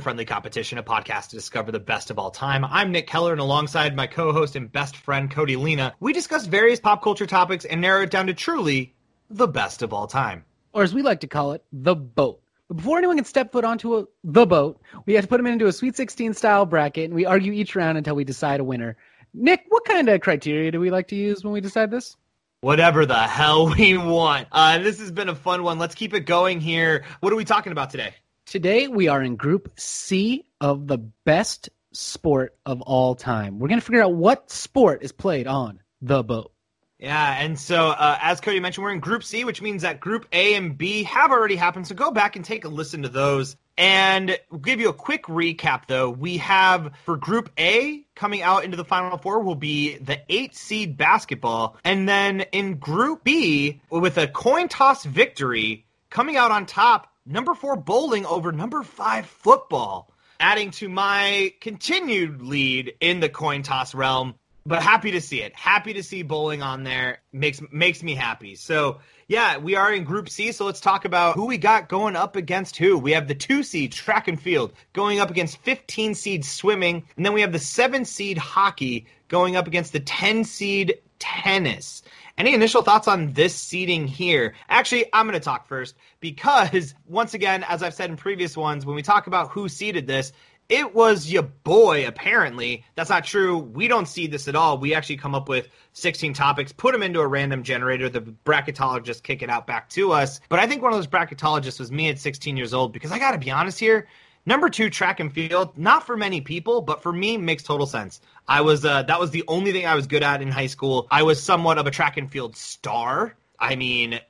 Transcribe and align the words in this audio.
To 0.00 0.04
Friendly 0.04 0.24
Competition, 0.24 0.78
a 0.78 0.82
podcast 0.82 1.28
to 1.28 1.36
discover 1.36 1.70
the 1.70 1.78
best 1.78 2.10
of 2.10 2.18
all 2.18 2.30
time. 2.30 2.64
I'm 2.64 2.90
Nick 2.90 3.06
Keller, 3.06 3.32
and 3.32 3.40
alongside 3.40 3.94
my 3.94 4.06
co 4.06 4.32
host 4.32 4.56
and 4.56 4.72
best 4.72 4.96
friend, 4.96 5.30
Cody 5.30 5.56
Lena, 5.56 5.94
we 6.00 6.14
discuss 6.14 6.46
various 6.46 6.80
pop 6.80 7.02
culture 7.02 7.26
topics 7.26 7.66
and 7.66 7.82
narrow 7.82 8.04
it 8.04 8.10
down 8.10 8.26
to 8.28 8.32
truly 8.32 8.94
the 9.28 9.46
best 9.46 9.82
of 9.82 9.92
all 9.92 10.06
time. 10.06 10.46
Or 10.72 10.82
as 10.82 10.94
we 10.94 11.02
like 11.02 11.20
to 11.20 11.26
call 11.26 11.52
it, 11.52 11.62
the 11.70 11.94
boat. 11.94 12.40
But 12.68 12.78
before 12.78 12.96
anyone 12.96 13.16
can 13.16 13.26
step 13.26 13.52
foot 13.52 13.62
onto 13.62 13.98
a, 13.98 14.06
the 14.24 14.46
boat, 14.46 14.80
we 15.04 15.12
have 15.12 15.24
to 15.24 15.28
put 15.28 15.36
them 15.36 15.46
into 15.46 15.66
a 15.66 15.72
Sweet 15.72 15.96
16 15.96 16.32
style 16.32 16.64
bracket, 16.64 17.04
and 17.04 17.14
we 17.14 17.26
argue 17.26 17.52
each 17.52 17.76
round 17.76 17.98
until 17.98 18.16
we 18.16 18.24
decide 18.24 18.60
a 18.60 18.64
winner. 18.64 18.96
Nick, 19.34 19.66
what 19.68 19.84
kind 19.84 20.08
of 20.08 20.22
criteria 20.22 20.70
do 20.70 20.80
we 20.80 20.90
like 20.90 21.08
to 21.08 21.16
use 21.16 21.44
when 21.44 21.52
we 21.52 21.60
decide 21.60 21.90
this? 21.90 22.16
Whatever 22.62 23.04
the 23.04 23.18
hell 23.18 23.68
we 23.76 23.98
want. 23.98 24.48
Uh, 24.50 24.78
this 24.78 24.98
has 24.98 25.12
been 25.12 25.28
a 25.28 25.34
fun 25.34 25.62
one. 25.62 25.78
Let's 25.78 25.94
keep 25.94 26.14
it 26.14 26.20
going 26.20 26.58
here. 26.58 27.04
What 27.20 27.34
are 27.34 27.36
we 27.36 27.44
talking 27.44 27.72
about 27.72 27.90
today? 27.90 28.14
Today 28.50 28.88
we 28.88 29.06
are 29.06 29.22
in 29.22 29.36
Group 29.36 29.70
C 29.76 30.44
of 30.60 30.88
the 30.88 30.98
best 30.98 31.68
sport 31.92 32.56
of 32.66 32.80
all 32.80 33.14
time. 33.14 33.60
We're 33.60 33.68
going 33.68 33.78
to 33.78 33.86
figure 33.86 34.02
out 34.02 34.12
what 34.12 34.50
sport 34.50 35.04
is 35.04 35.12
played 35.12 35.46
on 35.46 35.78
the 36.02 36.24
boat. 36.24 36.50
Yeah, 36.98 37.36
and 37.38 37.56
so 37.56 37.90
uh, 37.90 38.18
as 38.20 38.40
Cody 38.40 38.58
mentioned, 38.58 38.82
we're 38.82 38.92
in 38.92 38.98
Group 38.98 39.22
C, 39.22 39.44
which 39.44 39.62
means 39.62 39.82
that 39.82 40.00
Group 40.00 40.26
A 40.32 40.56
and 40.56 40.76
B 40.76 41.04
have 41.04 41.30
already 41.30 41.54
happened. 41.54 41.86
So 41.86 41.94
go 41.94 42.10
back 42.10 42.34
and 42.34 42.44
take 42.44 42.64
a 42.64 42.68
listen 42.68 43.02
to 43.02 43.08
those. 43.08 43.56
And 43.78 44.36
we'll 44.50 44.58
give 44.58 44.80
you 44.80 44.88
a 44.88 44.94
quick 44.94 45.26
recap, 45.26 45.82
though. 45.86 46.10
We 46.10 46.38
have 46.38 46.90
for 47.04 47.16
Group 47.16 47.52
A 47.56 48.04
coming 48.16 48.42
out 48.42 48.64
into 48.64 48.76
the 48.76 48.84
Final 48.84 49.16
Four 49.16 49.44
will 49.44 49.54
be 49.54 49.96
the 49.98 50.22
eight 50.28 50.56
seed 50.56 50.96
basketball. 50.96 51.76
And 51.84 52.08
then 52.08 52.40
in 52.50 52.78
Group 52.78 53.22
B, 53.22 53.80
with 53.90 54.18
a 54.18 54.26
coin 54.26 54.66
toss 54.66 55.04
victory, 55.04 55.86
coming 56.10 56.36
out 56.36 56.50
on 56.50 56.66
top 56.66 57.09
number 57.26 57.54
four 57.54 57.76
bowling 57.76 58.26
over 58.26 58.52
number 58.52 58.82
five 58.82 59.26
football, 59.26 60.12
adding 60.38 60.70
to 60.72 60.88
my 60.88 61.52
continued 61.60 62.42
lead 62.42 62.94
in 63.00 63.20
the 63.20 63.28
coin 63.28 63.62
toss 63.62 63.94
realm. 63.94 64.34
But 64.66 64.82
happy 64.82 65.12
to 65.12 65.20
see 65.20 65.40
it. 65.40 65.54
Happy 65.56 65.94
to 65.94 66.02
see 66.02 66.22
bowling 66.22 66.62
on 66.62 66.84
there. 66.84 67.22
Makes 67.32 67.62
makes 67.72 68.02
me 68.02 68.14
happy. 68.14 68.54
So 68.54 68.98
yeah, 69.26 69.56
we 69.56 69.74
are 69.76 69.92
in 69.92 70.04
Group 70.04 70.28
C. 70.28 70.52
So 70.52 70.66
let's 70.66 70.80
talk 70.80 71.04
about 71.04 71.34
who 71.34 71.46
we 71.46 71.56
got 71.56 71.88
going 71.88 72.14
up 72.14 72.36
against 72.36 72.76
who. 72.76 72.98
We 72.98 73.12
have 73.12 73.26
the 73.26 73.34
two 73.34 73.62
seed 73.62 73.92
track 73.92 74.28
and 74.28 74.40
field 74.40 74.72
going 74.92 75.18
up 75.18 75.30
against 75.30 75.58
15 75.58 76.14
seed 76.14 76.44
swimming, 76.44 77.04
and 77.16 77.24
then 77.24 77.32
we 77.32 77.40
have 77.40 77.52
the 77.52 77.58
seven 77.58 78.04
seed 78.04 78.36
hockey 78.36 79.06
going 79.28 79.56
up 79.56 79.66
against 79.66 79.92
the 79.92 80.00
10 80.00 80.44
seed 80.44 80.98
tennis. 81.18 82.02
Any 82.40 82.54
initial 82.54 82.80
thoughts 82.80 83.06
on 83.06 83.34
this 83.34 83.54
seeding 83.54 84.08
here? 84.08 84.54
Actually, 84.70 85.04
I'm 85.12 85.26
going 85.26 85.38
to 85.38 85.44
talk 85.44 85.68
first 85.68 85.94
because, 86.20 86.94
once 87.06 87.34
again, 87.34 87.66
as 87.68 87.82
I've 87.82 87.92
said 87.92 88.08
in 88.08 88.16
previous 88.16 88.56
ones, 88.56 88.86
when 88.86 88.96
we 88.96 89.02
talk 89.02 89.26
about 89.26 89.50
who 89.50 89.68
seeded 89.68 90.06
this, 90.06 90.32
it 90.70 90.94
was 90.94 91.30
your 91.30 91.42
boy, 91.42 92.06
apparently. 92.06 92.86
That's 92.94 93.10
not 93.10 93.24
true. 93.24 93.58
We 93.58 93.88
don't 93.88 94.08
see 94.08 94.26
this 94.26 94.48
at 94.48 94.56
all. 94.56 94.78
We 94.78 94.94
actually 94.94 95.18
come 95.18 95.34
up 95.34 95.50
with 95.50 95.68
16 95.92 96.32
topics, 96.32 96.72
put 96.72 96.92
them 96.92 97.02
into 97.02 97.20
a 97.20 97.26
random 97.26 97.62
generator, 97.62 98.08
the 98.08 98.22
bracketologist 98.22 99.22
kick 99.22 99.42
it 99.42 99.50
out 99.50 99.66
back 99.66 99.90
to 99.90 100.12
us. 100.12 100.40
But 100.48 100.60
I 100.60 100.66
think 100.66 100.80
one 100.80 100.94
of 100.94 100.98
those 100.98 101.08
bracketologists 101.08 101.78
was 101.78 101.92
me 101.92 102.08
at 102.08 102.18
16 102.18 102.56
years 102.56 102.72
old 102.72 102.94
because 102.94 103.12
I 103.12 103.18
got 103.18 103.32
to 103.32 103.38
be 103.38 103.50
honest 103.50 103.78
here. 103.78 104.08
Number 104.46 104.70
two, 104.70 104.90
track 104.90 105.20
and 105.20 105.32
field. 105.32 105.76
Not 105.76 106.06
for 106.06 106.16
many 106.16 106.40
people, 106.40 106.80
but 106.80 107.02
for 107.02 107.12
me, 107.12 107.36
makes 107.36 107.62
total 107.62 107.86
sense. 107.86 108.20
I 108.48 108.62
was 108.62 108.84
uh, 108.84 109.02
that 109.04 109.20
was 109.20 109.30
the 109.30 109.44
only 109.48 109.72
thing 109.72 109.86
I 109.86 109.94
was 109.94 110.06
good 110.06 110.22
at 110.22 110.42
in 110.42 110.50
high 110.50 110.66
school. 110.66 111.06
I 111.10 111.22
was 111.22 111.42
somewhat 111.42 111.78
of 111.78 111.86
a 111.86 111.90
track 111.90 112.16
and 112.16 112.30
field 112.30 112.56
star. 112.56 113.36
I 113.58 113.76
mean, 113.76 114.20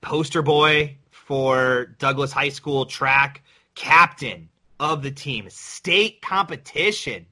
poster 0.00 0.42
boy 0.42 0.96
for 1.10 1.96
Douglas 1.98 2.30
High 2.32 2.50
School 2.50 2.84
track, 2.84 3.42
captain 3.74 4.50
of 4.78 5.02
the 5.02 5.10
team, 5.10 5.48
state 5.48 6.20
competition. 6.20 7.26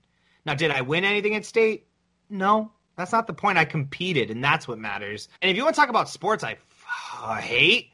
Now, 0.47 0.55
did 0.55 0.71
I 0.71 0.81
win 0.81 1.05
anything 1.05 1.35
at 1.37 1.45
state? 1.45 1.87
No, 2.31 2.73
that's 2.97 3.13
not 3.13 3.27
the 3.27 3.35
point. 3.35 3.59
I 3.59 3.67
competed, 3.67 4.31
and 4.31 4.43
that's 4.43 4.67
what 4.67 4.79
matters. 4.79 5.29
And 5.43 5.51
if 5.51 5.57
you 5.57 5.65
want 5.65 5.75
to 5.75 5.81
talk 5.81 5.91
about 5.91 6.09
sports, 6.09 6.43
I, 6.43 6.57
I 7.21 7.41
hate 7.41 7.91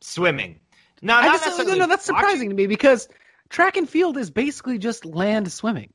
swimming. 0.00 0.58
No, 1.02 1.20
not 1.20 1.42
just. 1.42 1.58
No, 1.58 1.74
no, 1.74 1.86
that's 1.86 2.08
watching. 2.10 2.20
surprising 2.20 2.48
to 2.48 2.54
me 2.56 2.66
because 2.66 3.08
track 3.48 3.76
and 3.76 3.88
field 3.88 4.16
is 4.16 4.30
basically 4.30 4.78
just 4.78 5.04
land 5.04 5.50
swimming. 5.52 5.92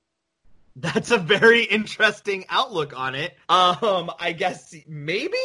That's 0.76 1.12
a 1.12 1.18
very 1.18 1.64
interesting 1.64 2.46
outlook 2.50 2.98
on 2.98 3.16
it. 3.16 3.36
Um, 3.50 4.12
I 4.20 4.34
guess 4.38 4.74
maybe. 4.88 5.38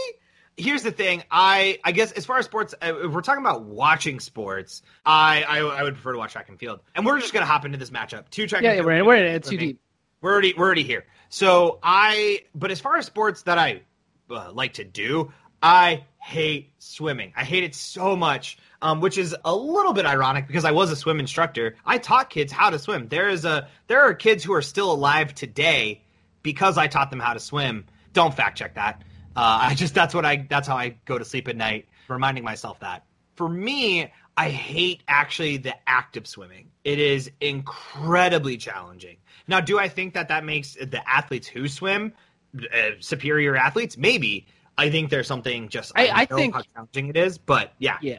Here's 0.57 0.85
the 0.85 0.93
thing. 0.93 1.25
I 1.33 1.81
I 1.83 1.91
guess 1.91 2.13
as 2.13 2.25
far 2.25 2.39
as 2.39 2.45
sports, 2.45 2.75
uh, 2.81 2.93
if 3.03 3.11
we're 3.11 3.23
talking 3.23 3.43
about 3.45 3.65
watching 3.65 4.21
sports, 4.21 4.83
I 5.05 5.43
I, 5.43 5.59
I 5.59 5.83
would 5.83 5.95
prefer 5.95 6.13
to 6.13 6.19
watch 6.19 6.33
track 6.33 6.49
and 6.49 6.59
field. 6.61 6.81
And 6.95 7.05
we're 7.05 7.19
just 7.19 7.33
gonna 7.33 7.47
hop 7.47 7.65
into 7.65 7.79
this 7.79 7.91
matchup. 7.91 8.31
Two 8.31 8.47
track. 8.47 8.63
Yeah, 8.63 8.71
and 8.71 8.79
yeah, 8.79 8.85
we're 8.85 8.93
in, 8.93 9.07
we're. 9.07 9.17
It's 9.17 9.49
too 9.49 9.57
deep. 9.57 9.81
We're 10.21 10.33
already 10.33 10.55
we're 10.57 10.67
already 10.67 10.85
here. 10.85 11.07
So 11.29 11.81
I, 11.83 12.43
but 12.55 12.71
as 12.71 12.81
far 12.81 12.97
as 12.97 13.07
sports 13.07 13.43
that 13.43 13.59
I 13.59 13.83
uh, 14.31 14.53
like 14.53 14.75
to 14.75 14.85
do, 14.85 15.33
I 15.65 16.05
hate 16.19 16.73
swimming. 16.79 17.33
I 17.37 17.43
hate 17.45 17.65
it 17.65 17.75
so 17.75 18.15
much 18.15 18.59
um, 18.85 19.01
which 19.01 19.17
is 19.17 19.35
a 19.47 19.57
little 19.57 19.95
bit 19.95 20.05
ironic 20.05 20.47
because 20.47 20.67
I 20.67 20.71
was 20.71 20.91
a 20.91 20.97
swim 20.97 21.19
instructor. 21.19 21.75
I 21.87 21.97
taught 21.97 22.29
kids 22.29 22.53
how 22.53 22.69
to 22.69 22.79
swim. 22.79 23.09
There 23.09 23.31
is 23.31 23.47
a 23.47 23.67
there 23.87 24.03
are 24.03 24.13
kids 24.13 24.45
who 24.45 24.53
are 24.53 24.61
still 24.61 24.93
alive 24.93 25.35
today 25.35 26.03
because 26.43 26.77
I 26.77 26.87
taught 26.87 27.09
them 27.09 27.19
how 27.19 27.33
to 27.33 27.41
swim. 27.41 27.87
Don't 28.13 28.35
fact 28.35 28.59
check 28.59 28.75
that. 28.75 29.03
Uh, 29.35 29.59
I 29.71 29.75
just 29.75 29.95
that's 29.95 30.15
what 30.15 30.27
I 30.27 30.47
that's 30.51 30.69
how 30.69 30.77
I 30.77 30.97
go 31.07 31.17
to 31.17 31.25
sleep 31.25 31.49
at 31.49 31.57
night, 31.57 31.89
reminding 32.09 32.45
myself 32.45 32.79
that. 32.81 33.07
For 33.37 33.49
me, 33.49 34.13
I 34.37 34.51
hate 34.51 35.03
actually 35.09 35.57
the 35.57 35.75
act 35.89 36.19
of 36.19 36.27
swimming. 36.27 36.69
It 36.85 36.99
is 36.99 37.31
incredibly 37.41 38.59
challenging. 38.59 39.17
Now, 39.49 39.63
do 39.63 39.79
I 39.79 39.89
think 39.89 40.13
that 40.13 40.29
that 40.29 40.45
makes 40.45 40.75
the 40.75 41.01
athletes 41.09 41.49
who 41.49 41.69
swim 41.69 42.13
uh, 42.55 42.91
superior 43.01 43.57
athletes? 43.57 43.97
Maybe. 43.97 44.47
I 44.77 44.91
think 44.91 45.11
there's 45.11 45.27
something 45.27 45.69
just 45.69 45.93
I, 45.95 46.09
I, 46.09 46.21
I 46.21 46.25
think 46.27 46.55
how 46.55 46.63
challenging 46.75 47.09
it 47.09 47.17
is, 47.17 47.39
but 47.39 47.73
yeah, 47.79 47.99
yeah. 48.01 48.19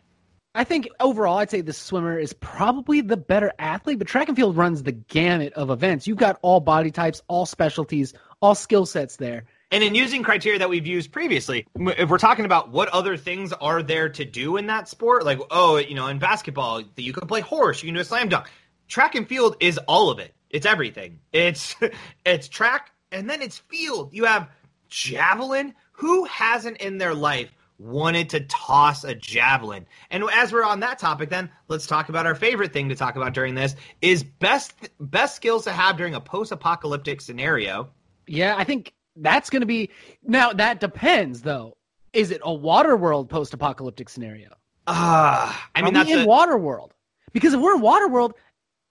I 0.55 0.63
think 0.63 0.87
overall, 1.01 1.37
I'd 1.39 1.51
say 1.51 1.59
the 1.59 1.73
swimmer 1.73 2.17
is 2.17 2.31
probably 2.31 3.01
the 3.01 3.17
better 3.17 3.51
athlete, 3.59 3.99
but 3.99 4.07
track 4.07 4.29
and 4.29 4.37
field 4.37 4.55
runs 4.55 4.83
the 4.83 4.93
gamut 4.93 5.51
of 5.53 5.69
events. 5.69 6.07
You've 6.07 6.17
got 6.17 6.39
all 6.41 6.61
body 6.61 6.91
types, 6.91 7.21
all 7.27 7.45
specialties, 7.45 8.13
all 8.41 8.55
skill 8.55 8.85
sets 8.85 9.17
there. 9.17 9.43
And 9.71 9.83
in 9.83 9.95
using 9.95 10.23
criteria 10.23 10.59
that 10.59 10.69
we've 10.69 10.87
used 10.87 11.11
previously, 11.11 11.67
if 11.75 12.09
we're 12.09 12.17
talking 12.17 12.45
about 12.45 12.71
what 12.71 12.87
other 12.89 13.17
things 13.17 13.51
are 13.51 13.83
there 13.83 14.07
to 14.07 14.23
do 14.23 14.55
in 14.55 14.67
that 14.67 14.87
sport, 14.87 15.25
like, 15.25 15.39
oh, 15.51 15.75
you 15.75 15.95
know, 15.95 16.07
in 16.07 16.19
basketball, 16.19 16.81
you 16.95 17.11
can 17.11 17.27
play 17.27 17.41
horse, 17.41 17.83
you 17.83 17.87
can 17.87 17.95
do 17.95 17.99
a 17.99 18.05
slam 18.05 18.29
dunk. 18.29 18.47
Track 18.87 19.15
and 19.15 19.27
field 19.27 19.57
is 19.59 19.77
all 19.79 20.09
of 20.09 20.19
it. 20.19 20.33
It's 20.49 20.65
everything. 20.65 21.19
It's 21.33 21.75
it's 22.25 22.47
track 22.47 22.91
and 23.11 23.29
then 23.29 23.41
it's 23.41 23.57
field. 23.57 24.13
You 24.13 24.23
have 24.23 24.49
javelin. 24.87 25.73
Who 25.97 26.25
hasn't 26.25 26.77
in 26.77 26.97
their 26.97 27.13
life 27.13 27.51
wanted 27.77 28.29
to 28.29 28.39
toss 28.41 29.03
a 29.03 29.13
javelin. 29.15 29.85
And 30.09 30.23
as 30.33 30.51
we're 30.51 30.63
on 30.63 30.79
that 30.81 30.99
topic, 30.99 31.29
then 31.29 31.49
let's 31.67 31.87
talk 31.87 32.09
about 32.09 32.25
our 32.25 32.35
favorite 32.35 32.73
thing 32.73 32.89
to 32.89 32.95
talk 32.95 33.15
about 33.15 33.33
during 33.33 33.55
this 33.55 33.75
is 34.01 34.23
best 34.23 34.73
best 34.99 35.35
skills 35.35 35.63
to 35.65 35.71
have 35.71 35.97
during 35.97 36.15
a 36.15 36.21
post-apocalyptic 36.21 37.21
scenario. 37.21 37.89
Yeah, 38.27 38.55
I 38.57 38.63
think 38.63 38.93
that's 39.15 39.49
going 39.49 39.61
to 39.61 39.67
be 39.67 39.89
now. 40.23 40.53
That 40.53 40.79
depends, 40.79 41.41
though. 41.41 41.75
Is 42.13 42.31
it 42.31 42.41
a 42.43 42.53
water 42.53 42.95
world 42.95 43.29
post-apocalyptic 43.29 44.09
scenario? 44.09 44.49
Ah, 44.87 45.49
uh, 45.49 45.69
I 45.75 45.81
mean, 45.81 45.95
Are 45.95 46.03
that's 46.03 46.11
in 46.11 46.19
a... 46.19 46.25
water 46.25 46.57
world 46.57 46.93
because 47.33 47.53
if 47.53 47.59
we're 47.59 47.75
in 47.75 47.81
water 47.81 48.07
world, 48.07 48.35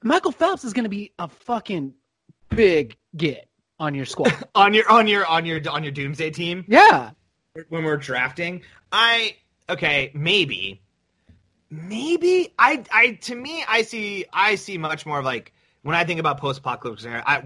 Michael 0.03 0.33
Phelps 0.33 0.65
is 0.65 0.73
going 0.73 0.85
to 0.85 0.91
be 0.91 1.13
a 1.19 1.29
fucking 1.29 1.95
big 2.51 2.97
get 3.17 3.49
on 3.79 3.95
your 3.95 4.07
squad, 4.07 4.33
on 4.55 4.75
your 4.75 4.91
on 4.91 5.07
your 5.07 5.27
on 5.27 5.47
your 5.47 5.61
on 5.69 5.83
your 5.83 5.93
doomsday 5.93 6.31
team. 6.31 6.65
Yeah, 6.69 7.11
when 7.69 7.85
we're 7.85 7.97
drafting. 7.97 8.63
I 8.93 9.37
okay, 9.69 10.11
maybe, 10.15 10.83
maybe 11.71 12.53
I 12.59 12.85
I 12.93 13.13
to 13.23 13.35
me 13.35 13.65
I 13.67 13.83
see 13.83 14.27
I 14.33 14.55
see 14.57 14.79
much 14.79 15.07
more 15.07 15.19
of 15.19 15.25
like 15.25 15.53
when 15.83 15.95
I 15.95 16.05
think 16.05 16.21
about 16.21 16.39
post 16.39 16.61
apocalypse 16.61 17.07
I 17.07 17.43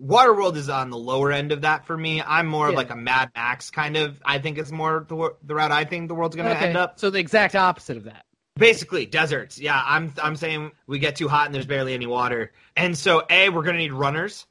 Waterworld 0.00 0.56
is 0.56 0.68
on 0.68 0.90
the 0.90 0.96
lower 0.96 1.30
end 1.30 1.52
of 1.52 1.60
that 1.60 1.86
for 1.86 1.96
me. 1.96 2.22
I'm 2.22 2.46
more 2.46 2.66
yeah. 2.66 2.70
of 2.70 2.76
like 2.76 2.90
a 2.90 2.96
Mad 2.96 3.30
Max 3.36 3.70
kind 3.70 3.96
of. 3.96 4.20
I 4.24 4.38
think 4.38 4.58
it's 4.58 4.72
more 4.72 5.04
the, 5.06 5.34
the 5.44 5.54
route 5.54 5.70
I 5.70 5.84
think 5.84 6.08
the 6.08 6.14
world's 6.14 6.34
going 6.34 6.48
to 6.48 6.56
okay. 6.56 6.68
end 6.68 6.76
up. 6.76 6.98
So 6.98 7.10
the 7.10 7.18
exact 7.18 7.54
opposite 7.54 7.96
of 7.96 8.04
that. 8.04 8.24
Basically, 8.56 9.06
deserts. 9.06 9.58
Yeah, 9.58 9.80
I'm 9.84 10.12
I'm 10.22 10.36
saying 10.36 10.72
we 10.86 10.98
get 10.98 11.16
too 11.16 11.28
hot 11.28 11.46
and 11.46 11.54
there's 11.54 11.66
barely 11.66 11.94
any 11.94 12.06
water, 12.06 12.52
and 12.76 12.96
so 12.96 13.22
a 13.30 13.48
we're 13.48 13.62
going 13.62 13.76
to 13.76 13.82
need 13.82 13.92
runners 13.92 14.46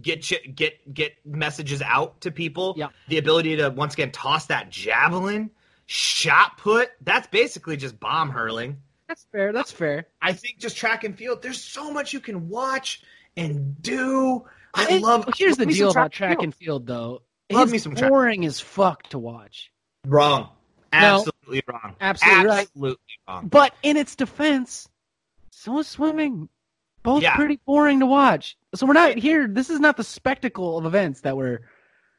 get 0.00 0.30
get 0.54 0.92
get 0.92 1.14
messages 1.24 1.82
out 1.82 2.20
to 2.22 2.30
people. 2.30 2.74
Yeah. 2.76 2.88
The 3.08 3.18
ability 3.18 3.56
to 3.56 3.70
once 3.70 3.94
again 3.94 4.12
toss 4.12 4.46
that 4.46 4.70
javelin, 4.70 5.50
shot 5.86 6.58
put. 6.58 6.90
That's 7.02 7.26
basically 7.28 7.76
just 7.76 7.98
bomb 7.98 8.30
hurling. 8.30 8.78
That's 9.08 9.24
fair. 9.30 9.52
That's 9.52 9.70
fair. 9.70 10.06
I 10.20 10.32
think 10.32 10.58
just 10.58 10.76
track 10.76 11.04
and 11.04 11.16
field. 11.16 11.42
There's 11.42 11.62
so 11.62 11.92
much 11.92 12.12
you 12.12 12.20
can 12.20 12.48
watch 12.48 13.02
and 13.36 13.80
do. 13.80 14.44
I 14.74 14.98
love. 14.98 15.28
Here's 15.36 15.56
the 15.56 15.66
deal 15.66 15.90
about 15.90 16.12
track 16.12 16.42
and 16.42 16.54
field, 16.54 16.86
though. 16.86 17.22
Love 17.50 17.72
it's 17.72 17.86
boring 17.86 18.44
as 18.44 18.58
fuck 18.60 19.04
to 19.10 19.18
watch. 19.18 19.70
Wrong. 20.04 20.48
Absolutely 20.92 21.62
no, 21.68 21.74
wrong. 21.74 21.96
Absolutely, 22.00 22.50
absolutely 22.50 22.96
right. 23.28 23.34
wrong. 23.34 23.48
But 23.48 23.74
in 23.82 23.96
its 23.96 24.16
defense, 24.16 24.88
so 25.50 25.78
is 25.78 25.86
swimming. 25.86 26.48
both 27.02 27.22
Yeah. 27.22 27.36
pretty 27.36 27.60
boring 27.64 28.00
to 28.00 28.06
watch. 28.06 28.56
So 28.76 28.86
we're 28.86 28.92
not 28.94 29.16
here. 29.18 29.48
This 29.48 29.70
is 29.70 29.80
not 29.80 29.96
the 29.96 30.04
spectacle 30.04 30.78
of 30.78 30.86
events 30.86 31.22
that 31.22 31.36
were 31.36 31.62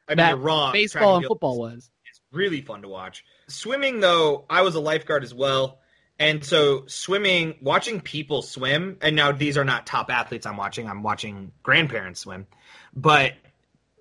I 0.08 0.12
mean, 0.12 0.16
that 0.18 0.28
you're 0.30 0.38
wrong. 0.38 0.72
Baseball 0.72 1.16
and 1.16 1.26
football 1.26 1.58
was. 1.58 1.90
It's 2.06 2.20
really 2.32 2.60
fun 2.60 2.82
to 2.82 2.88
watch. 2.88 3.24
Swimming, 3.48 4.00
though, 4.00 4.44
I 4.50 4.62
was 4.62 4.74
a 4.74 4.80
lifeguard 4.80 5.22
as 5.24 5.34
well. 5.34 5.78
And 6.18 6.44
so 6.44 6.84
swimming, 6.86 7.54
watching 7.62 8.00
people 8.00 8.42
swim, 8.42 8.96
and 9.02 9.14
now 9.14 9.30
these 9.30 9.56
are 9.56 9.64
not 9.64 9.86
top 9.86 10.10
athletes 10.10 10.46
I'm 10.46 10.56
watching. 10.56 10.88
I'm 10.88 11.02
watching 11.04 11.52
grandparents 11.62 12.20
swim. 12.20 12.48
But 12.92 13.34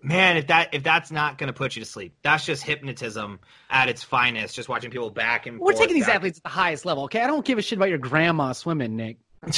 man, 0.02 0.38
if 0.38 0.48
that 0.48 0.74
if 0.74 0.82
that's 0.82 1.12
not 1.12 1.38
going 1.38 1.48
to 1.48 1.54
put 1.54 1.76
you 1.76 1.84
to 1.84 1.90
sleep, 1.90 2.16
that's 2.24 2.44
just 2.44 2.64
hypnotism 2.64 3.40
at 3.70 3.88
its 3.90 4.02
finest. 4.02 4.56
Just 4.56 4.68
watching 4.68 4.90
people 4.90 5.12
back 5.12 5.46
and 5.46 5.60
We're 5.60 5.74
forth. 5.74 5.78
taking 5.82 5.94
these 5.96 6.08
back- 6.08 6.16
athletes 6.16 6.40
at 6.40 6.44
the 6.44 6.50
highest 6.50 6.86
level. 6.86 7.04
Okay, 7.04 7.22
I 7.22 7.28
don't 7.28 7.46
give 7.46 7.60
a 7.60 7.62
shit 7.62 7.78
about 7.78 7.90
your 7.90 8.00
grandma 8.00 8.52
swimming, 8.54 8.96
Nick. 8.96 9.18
We're 9.44 9.52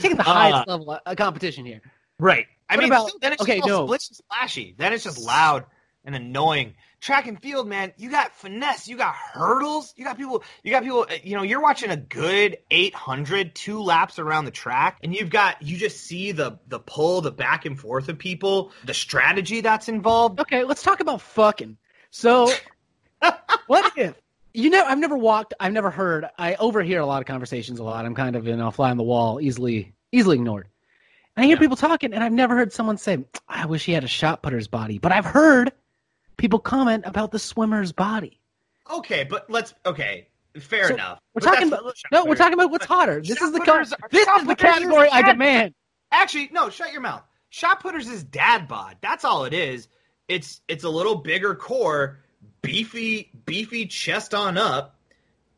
taking 0.00 0.16
the 0.16 0.22
Uh, 0.22 0.32
highest 0.32 0.68
level 0.68 0.92
of 0.92 1.00
uh, 1.04 1.14
competition 1.16 1.66
here. 1.66 1.82
Right. 2.18 2.46
I 2.68 2.74
What 2.76 2.82
mean, 2.82 2.92
about- 2.92 3.10
then 3.20 3.32
it's 3.32 3.42
okay, 3.42 3.58
just 3.58 3.68
no. 3.68 3.86
splishy 3.86 4.14
splashy. 4.14 4.74
Then 4.76 4.92
it's 4.92 5.04
just 5.04 5.18
loud 5.18 5.64
and 6.04 6.14
annoying. 6.14 6.74
Track 7.00 7.26
and 7.26 7.40
field, 7.40 7.68
man, 7.68 7.92
you 7.98 8.10
got 8.10 8.34
finesse, 8.34 8.88
you 8.88 8.96
got 8.96 9.14
hurdles, 9.14 9.92
you 9.96 10.04
got 10.04 10.16
people, 10.16 10.42
you 10.64 10.72
got 10.72 10.82
people. 10.82 11.06
uh, 11.08 11.14
You 11.22 11.36
know, 11.36 11.42
you're 11.42 11.60
watching 11.60 11.90
a 11.90 11.96
good 11.96 12.56
800, 12.70 13.54
two 13.54 13.80
laps 13.82 14.18
around 14.18 14.46
the 14.46 14.50
track, 14.50 14.98
and 15.04 15.14
you've 15.14 15.30
got 15.30 15.60
you 15.62 15.76
just 15.76 16.00
see 16.00 16.32
the 16.32 16.58
the 16.68 16.80
pull, 16.80 17.20
the 17.20 17.30
back 17.30 17.66
and 17.66 17.78
forth 17.78 18.08
of 18.08 18.18
people, 18.18 18.72
the 18.84 18.94
strategy 18.94 19.60
that's 19.60 19.88
involved. 19.88 20.40
Okay, 20.40 20.64
let's 20.64 20.82
talk 20.82 21.00
about 21.00 21.20
fucking. 21.20 21.76
So, 22.10 22.50
what 23.66 23.92
if 23.96 24.14
you 24.54 24.70
know? 24.70 24.84
I've 24.84 24.98
never 24.98 25.16
walked. 25.18 25.54
I've 25.60 25.72
never 25.74 25.90
heard. 25.90 26.26
I 26.38 26.54
overhear 26.56 27.00
a 27.00 27.06
lot 27.06 27.20
of 27.20 27.26
conversations. 27.26 27.78
A 27.78 27.84
lot. 27.84 28.04
I'm 28.06 28.14
kind 28.14 28.36
of 28.36 28.46
you 28.46 28.56
know 28.56 28.70
fly 28.70 28.90
on 28.90 28.96
the 28.96 29.02
wall, 29.04 29.40
easily 29.40 29.92
easily 30.12 30.36
ignored. 30.36 30.66
I 31.36 31.42
hear 31.44 31.56
Yeah. 31.56 31.60
people 31.60 31.76
talking, 31.76 32.14
and 32.14 32.22
I've 32.24 32.32
never 32.32 32.56
heard 32.56 32.72
someone 32.72 32.96
say, 32.98 33.24
"I 33.48 33.66
wish 33.66 33.84
he 33.84 33.92
had 33.92 34.04
a 34.04 34.08
shot 34.08 34.42
putter's 34.42 34.68
body." 34.68 34.98
But 34.98 35.12
I've 35.12 35.26
heard 35.26 35.72
people 36.36 36.58
comment 36.58 37.04
about 37.06 37.30
the 37.30 37.38
swimmer's 37.38 37.92
body. 37.92 38.40
Okay, 38.90 39.24
but 39.24 39.50
let's 39.50 39.74
okay, 39.84 40.28
fair 40.58 40.88
So, 40.88 40.94
enough. 40.94 41.18
We're 41.34 41.40
But 41.40 41.44
talking 41.52 41.68
about 41.68 41.94
no. 42.12 42.24
We're 42.24 42.36
talking 42.36 42.54
about 42.54 42.70
what's 42.70 42.86
hotter. 42.86 43.20
This 43.20 43.40
is 43.40 43.52
the 43.52 43.60
co- 43.60 43.84
this 44.10 44.28
is 44.28 44.46
the 44.46 44.56
category 44.56 45.08
I 45.10 45.22
demand. 45.22 45.74
Actually, 46.12 46.48
no, 46.52 46.70
shut 46.70 46.92
your 46.92 47.00
mouth. 47.00 47.22
Shot 47.50 47.80
putters 47.80 48.08
is 48.08 48.22
dad 48.24 48.68
bod. 48.68 48.96
That's 49.00 49.24
all 49.24 49.44
it 49.44 49.52
is. 49.52 49.88
It's 50.28 50.60
it's 50.68 50.84
a 50.84 50.88
little 50.88 51.16
bigger 51.16 51.54
core, 51.54 52.20
beefy, 52.62 53.30
beefy 53.44 53.86
chest 53.86 54.34
on 54.34 54.56
up. 54.56 54.98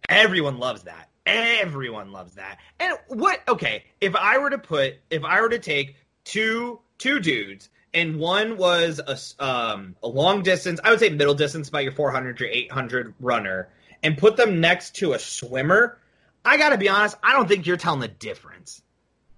Everyone 0.08 0.58
loves 0.58 0.82
that. 0.84 1.10
Everyone 1.28 2.12
loves 2.12 2.34
that. 2.34 2.58
And 2.80 2.96
what 3.08 3.40
okay, 3.48 3.84
if 4.00 4.16
I 4.16 4.38
were 4.38 4.50
to 4.50 4.58
put 4.58 4.94
if 5.10 5.25
I 5.25 5.40
were 5.40 5.50
to 5.50 5.58
take 5.58 5.96
two 6.25 6.80
two 6.98 7.20
dudes 7.20 7.69
and 7.94 8.19
one 8.19 8.56
was 8.56 9.00
a 9.06 9.44
um 9.44 9.94
a 10.02 10.08
long 10.08 10.42
distance, 10.42 10.80
I 10.82 10.90
would 10.90 11.00
say 11.00 11.10
middle 11.10 11.34
distance 11.34 11.69
about 11.69 11.84
your 11.84 11.92
400 11.92 12.40
your 12.40 12.48
800 12.48 13.14
runner 13.20 13.69
and 14.02 14.16
put 14.16 14.36
them 14.36 14.60
next 14.60 14.96
to 14.96 15.12
a 15.12 15.19
swimmer, 15.19 15.98
I 16.44 16.56
got 16.56 16.70
to 16.70 16.78
be 16.78 16.88
honest, 16.88 17.16
I 17.22 17.32
don't 17.32 17.48
think 17.48 17.66
you're 17.66 17.76
telling 17.76 18.00
the 18.00 18.08
difference. 18.08 18.82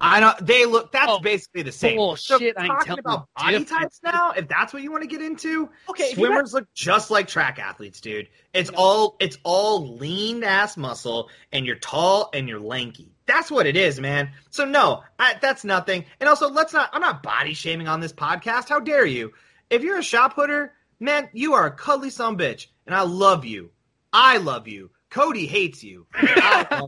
I 0.03 0.19
don't. 0.19 0.45
They 0.47 0.65
look. 0.65 0.91
That's 0.91 1.11
Oh, 1.11 1.19
basically 1.19 1.61
the 1.61 1.71
same. 1.71 1.95
bullshit, 1.97 2.57
I 2.57 2.63
ain't 2.63 2.71
talking 2.79 2.99
about 2.99 3.27
body 3.37 3.59
difference. 3.59 3.69
types 3.69 3.99
now. 4.03 4.31
If 4.31 4.47
that's 4.47 4.73
what 4.73 4.81
you 4.81 4.91
want 4.91 5.03
to 5.03 5.07
get 5.07 5.21
into, 5.21 5.69
Okay, 5.89 6.05
if 6.05 6.17
you 6.17 6.23
got- 6.27 6.31
swimmers 6.33 6.53
look 6.53 6.67
just 6.73 7.11
like 7.11 7.27
track 7.27 7.59
athletes, 7.59 8.01
dude. 8.01 8.27
It's 8.53 8.69
all 8.71 9.15
it's 9.19 9.37
all 9.43 9.95
lean 9.97 10.43
ass 10.43 10.75
muscle, 10.75 11.29
and 11.51 11.65
you're 11.65 11.75
tall 11.77 12.29
and 12.33 12.49
you're 12.49 12.59
lanky. 12.59 13.13
That's 13.27 13.51
what 13.51 13.65
it 13.67 13.77
is, 13.77 13.99
man. 13.99 14.31
So 14.49 14.65
no, 14.65 15.03
I, 15.19 15.35
that's 15.41 15.63
nothing. 15.63 16.05
And 16.19 16.27
also, 16.27 16.49
let's 16.49 16.73
not. 16.73 16.89
I'm 16.93 17.01
not 17.01 17.21
body 17.23 17.53
shaming 17.53 17.87
on 17.87 17.99
this 17.99 18.11
podcast. 18.13 18.69
How 18.69 18.79
dare 18.79 19.05
you? 19.05 19.33
If 19.69 19.83
you're 19.83 19.99
a 19.99 20.03
shot 20.03 20.35
putter, 20.35 20.73
man, 20.99 21.29
you 21.31 21.53
are 21.53 21.67
a 21.67 21.71
cuddly 21.71 22.09
a 22.09 22.11
bitch, 22.11 22.67
and 22.85 22.95
I 22.95 23.03
love 23.03 23.45
you. 23.45 23.69
I 24.11 24.37
love 24.37 24.67
you. 24.67 24.89
Cody 25.09 25.45
hates 25.45 25.83
you. 25.83 26.07
I 26.13 26.81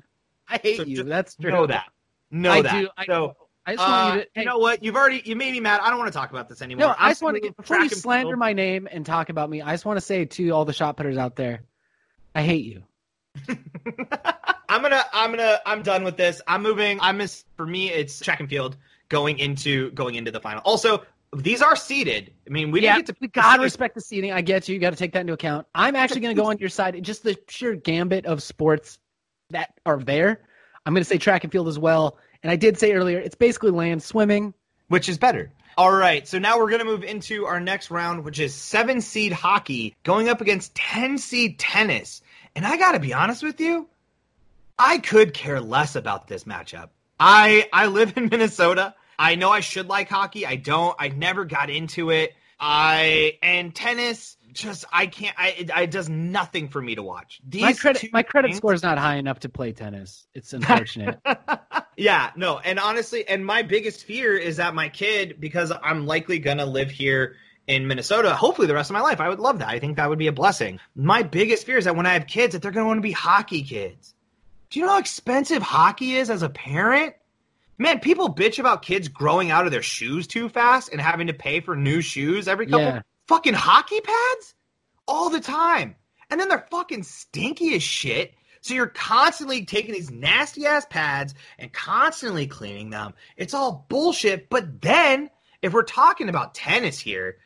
I 0.49 0.57
hate 0.57 0.77
So 0.77 0.83
you. 0.83 1.03
That's 1.03 1.35
true. 1.35 1.51
know 1.51 1.67
that. 1.67 1.85
Know 2.33 2.51
I 2.51 2.61
that. 2.63 2.81
do. 2.81 2.89
I, 2.97 3.05
so, 3.05 3.35
I 3.65 3.75
just 3.75 3.87
uh, 3.87 3.91
want 3.91 4.15
you 4.15 4.21
to. 4.21 4.27
you 4.35 4.45
know 4.45 4.57
what? 4.57 4.83
You've 4.83 4.95
already 4.95 5.21
you 5.23 5.35
made 5.35 5.51
me 5.51 5.59
mad. 5.59 5.81
I 5.81 5.89
don't 5.91 5.99
want 5.99 6.11
to 6.11 6.17
talk 6.17 6.31
about 6.31 6.49
this 6.49 6.63
anymore. 6.63 6.87
No, 6.87 6.93
I 6.93 7.05
I'm 7.05 7.11
just 7.11 7.21
want 7.21 7.35
to 7.35 7.41
get 7.41 7.55
before 7.55 7.77
you 7.79 7.89
slander 7.89 8.29
field. 8.29 8.39
my 8.39 8.53
name 8.53 8.87
and 8.91 9.05
talk 9.05 9.29
about 9.29 9.51
me. 9.51 9.61
I 9.61 9.71
just 9.71 9.85
want 9.85 9.97
to 9.97 10.01
say 10.01 10.25
to 10.25 10.49
all 10.49 10.65
the 10.65 10.73
shot 10.73 10.97
putters 10.97 11.17
out 11.17 11.35
there, 11.35 11.61
I 12.33 12.41
hate 12.41 12.65
you. 12.65 12.83
I'm 14.67 14.81
gonna 14.81 15.03
I'm 15.13 15.29
gonna 15.29 15.59
I'm 15.65 15.83
done 15.83 16.03
with 16.03 16.17
this. 16.17 16.41
I'm 16.47 16.63
moving. 16.63 16.99
I'm 16.99 17.17
miss 17.17 17.45
for 17.55 17.67
me. 17.67 17.91
It's 17.91 18.19
track 18.19 18.39
and 18.39 18.49
field 18.49 18.77
going 19.09 19.37
into 19.37 19.91
going 19.91 20.15
into 20.15 20.31
the 20.31 20.39
final. 20.39 20.63
Also, 20.65 21.03
these 21.35 21.61
are 21.61 21.75
seeded. 21.75 22.33
I 22.47 22.49
mean, 22.49 22.71
we 22.71 22.81
yeah, 22.81 22.95
didn't 22.95 23.07
get 23.07 23.13
to 23.13 23.17
we 23.21 23.27
gotta 23.27 23.61
respect 23.61 23.95
the 23.95 24.01
seeding. 24.01 24.31
I 24.31 24.41
get 24.41 24.67
you. 24.67 24.73
You 24.73 24.81
got 24.81 24.91
to 24.91 24.95
take 24.95 25.13
that 25.13 25.21
into 25.21 25.33
account. 25.33 25.67
I'm 25.75 25.95
actually 25.95 26.21
going 26.21 26.35
to 26.35 26.41
go 26.41 26.47
on 26.47 26.57
your 26.57 26.69
side. 26.69 27.01
Just 27.03 27.23
the 27.23 27.37
sheer 27.47 27.75
gambit 27.75 28.25
of 28.25 28.41
sports 28.41 28.99
that 29.49 29.73
are 29.85 29.99
there. 29.99 30.41
I'm 30.85 30.93
going 30.93 31.01
to 31.03 31.09
say 31.09 31.17
track 31.17 31.43
and 31.43 31.51
field 31.51 31.67
as 31.67 31.79
well. 31.79 32.17
And 32.41 32.51
I 32.51 32.55
did 32.55 32.77
say 32.77 32.93
earlier, 32.93 33.19
it's 33.19 33.35
basically 33.35 33.71
land 33.71 34.03
swimming. 34.03 34.53
which 34.89 35.07
is 35.09 35.17
better. 35.17 35.51
All 35.75 35.91
right, 35.91 36.27
so 36.27 36.37
now 36.37 36.59
we're 36.59 36.69
going 36.69 36.79
to 36.79 36.85
move 36.85 37.03
into 37.03 37.45
our 37.45 37.59
next 37.59 37.89
round, 37.89 38.23
which 38.25 38.39
is 38.39 38.53
seven 38.53 39.01
seed 39.01 39.31
hockey 39.31 39.95
going 40.03 40.29
up 40.29 40.39
against 40.39 40.75
10 40.75 41.17
seed 41.17 41.57
tennis. 41.57 42.21
And 42.55 42.63
I 42.65 42.77
got 42.77 42.91
to 42.91 42.99
be 42.99 43.13
honest 43.13 43.41
with 43.41 43.59
you, 43.59 43.87
I 44.77 44.99
could 44.99 45.33
care 45.33 45.59
less 45.61 45.95
about 45.95 46.27
this 46.27 46.43
matchup. 46.43 46.89
I 47.19 47.69
I 47.73 47.87
live 47.87 48.17
in 48.17 48.25
Minnesota. 48.31 48.93
I 49.17 49.35
know 49.35 49.49
I 49.49 49.61
should 49.61 49.87
like 49.87 50.09
hockey. 50.09 50.45
I 50.45 50.57
don't. 50.57 50.95
I 50.99 51.09
never 51.09 51.45
got 51.45 51.69
into 51.71 52.11
it. 52.11 52.33
I 52.59 53.37
and 53.41 53.73
tennis 53.73 54.37
just 54.53 54.85
I 54.91 55.07
can't. 55.07 55.35
I 55.37 55.49
it, 55.49 55.69
it 55.75 55.91
does 55.91 56.09
nothing 56.09 56.69
for 56.69 56.81
me 56.81 56.95
to 56.95 57.03
watch. 57.03 57.41
These 57.47 57.61
My 57.61 57.73
credit, 57.73 58.13
my 58.13 58.23
credit 58.23 58.49
things- 58.49 58.57
score 58.57 58.73
is 58.73 58.83
not 58.83 58.97
high 58.97 59.15
enough 59.15 59.39
to 59.41 59.49
play 59.49 59.71
tennis. 59.73 60.25
It's 60.33 60.53
unfortunate. 60.53 61.19
yeah, 61.97 62.31
no, 62.35 62.59
and 62.59 62.79
honestly, 62.79 63.27
and 63.27 63.45
my 63.45 63.61
biggest 63.63 64.05
fear 64.05 64.37
is 64.37 64.57
that 64.57 64.73
my 64.75 64.89
kid, 64.89 65.37
because 65.39 65.71
I'm 65.83 66.05
likely 66.05 66.39
gonna 66.39 66.65
live 66.65 66.89
here 66.91 67.35
in 67.67 67.87
Minnesota, 67.87 68.35
hopefully 68.35 68.67
the 68.67 68.73
rest 68.73 68.89
of 68.89 68.93
my 68.93 69.01
life. 69.01 69.19
I 69.21 69.29
would 69.29 69.39
love 69.39 69.59
that. 69.59 69.69
I 69.69 69.79
think 69.79 69.97
that 69.97 70.09
would 70.09 70.19
be 70.19 70.27
a 70.27 70.33
blessing. 70.33 70.79
My 70.95 71.23
biggest 71.23 71.65
fear 71.65 71.77
is 71.77 71.85
that 71.85 71.95
when 71.95 72.05
I 72.05 72.13
have 72.13 72.27
kids, 72.27 72.53
that 72.53 72.61
they're 72.61 72.71
gonna 72.71 72.87
want 72.87 72.97
to 72.97 73.01
be 73.01 73.11
hockey 73.11 73.63
kids. 73.63 74.13
Do 74.69 74.79
you 74.79 74.85
know 74.85 74.93
how 74.93 74.99
expensive 74.99 75.61
hockey 75.61 76.15
is 76.15 76.29
as 76.29 76.41
a 76.43 76.49
parent? 76.49 77.15
Man, 77.77 77.99
people 77.99 78.33
bitch 78.33 78.59
about 78.59 78.81
kids 78.83 79.07
growing 79.07 79.49
out 79.51 79.65
of 79.65 79.71
their 79.71 79.81
shoes 79.81 80.27
too 80.27 80.47
fast 80.49 80.89
and 80.91 81.01
having 81.01 81.27
to 81.27 81.33
pay 81.33 81.59
for 81.59 81.75
new 81.75 82.01
shoes 82.01 82.47
every 82.47 82.65
couple 82.67 82.81
Yeah. 82.85 83.01
Fucking 83.27 83.53
hockey 83.53 83.99
pads 84.01 84.55
all 85.07 85.29
the 85.29 85.39
time. 85.39 85.95
And 86.29 86.39
then 86.39 86.49
they're 86.49 86.67
fucking 86.71 87.03
stinky 87.03 87.75
as 87.75 87.83
shit. 87.83 88.33
So 88.61 88.73
you're 88.73 88.87
constantly 88.87 89.65
taking 89.65 89.93
these 89.93 90.09
nasty 90.09 90.65
ass 90.65 90.85
pads 90.89 91.35
and 91.59 91.71
constantly 91.73 92.47
cleaning 92.47 92.89
them. 92.89 93.13
It's 93.35 93.53
all 93.53 93.85
bullshit. 93.89 94.49
But 94.49 94.81
then, 94.81 95.29
if 95.61 95.73
we're 95.73 95.83
talking 95.83 96.29
about 96.29 96.55
tennis 96.55 96.97
here, 96.97 97.37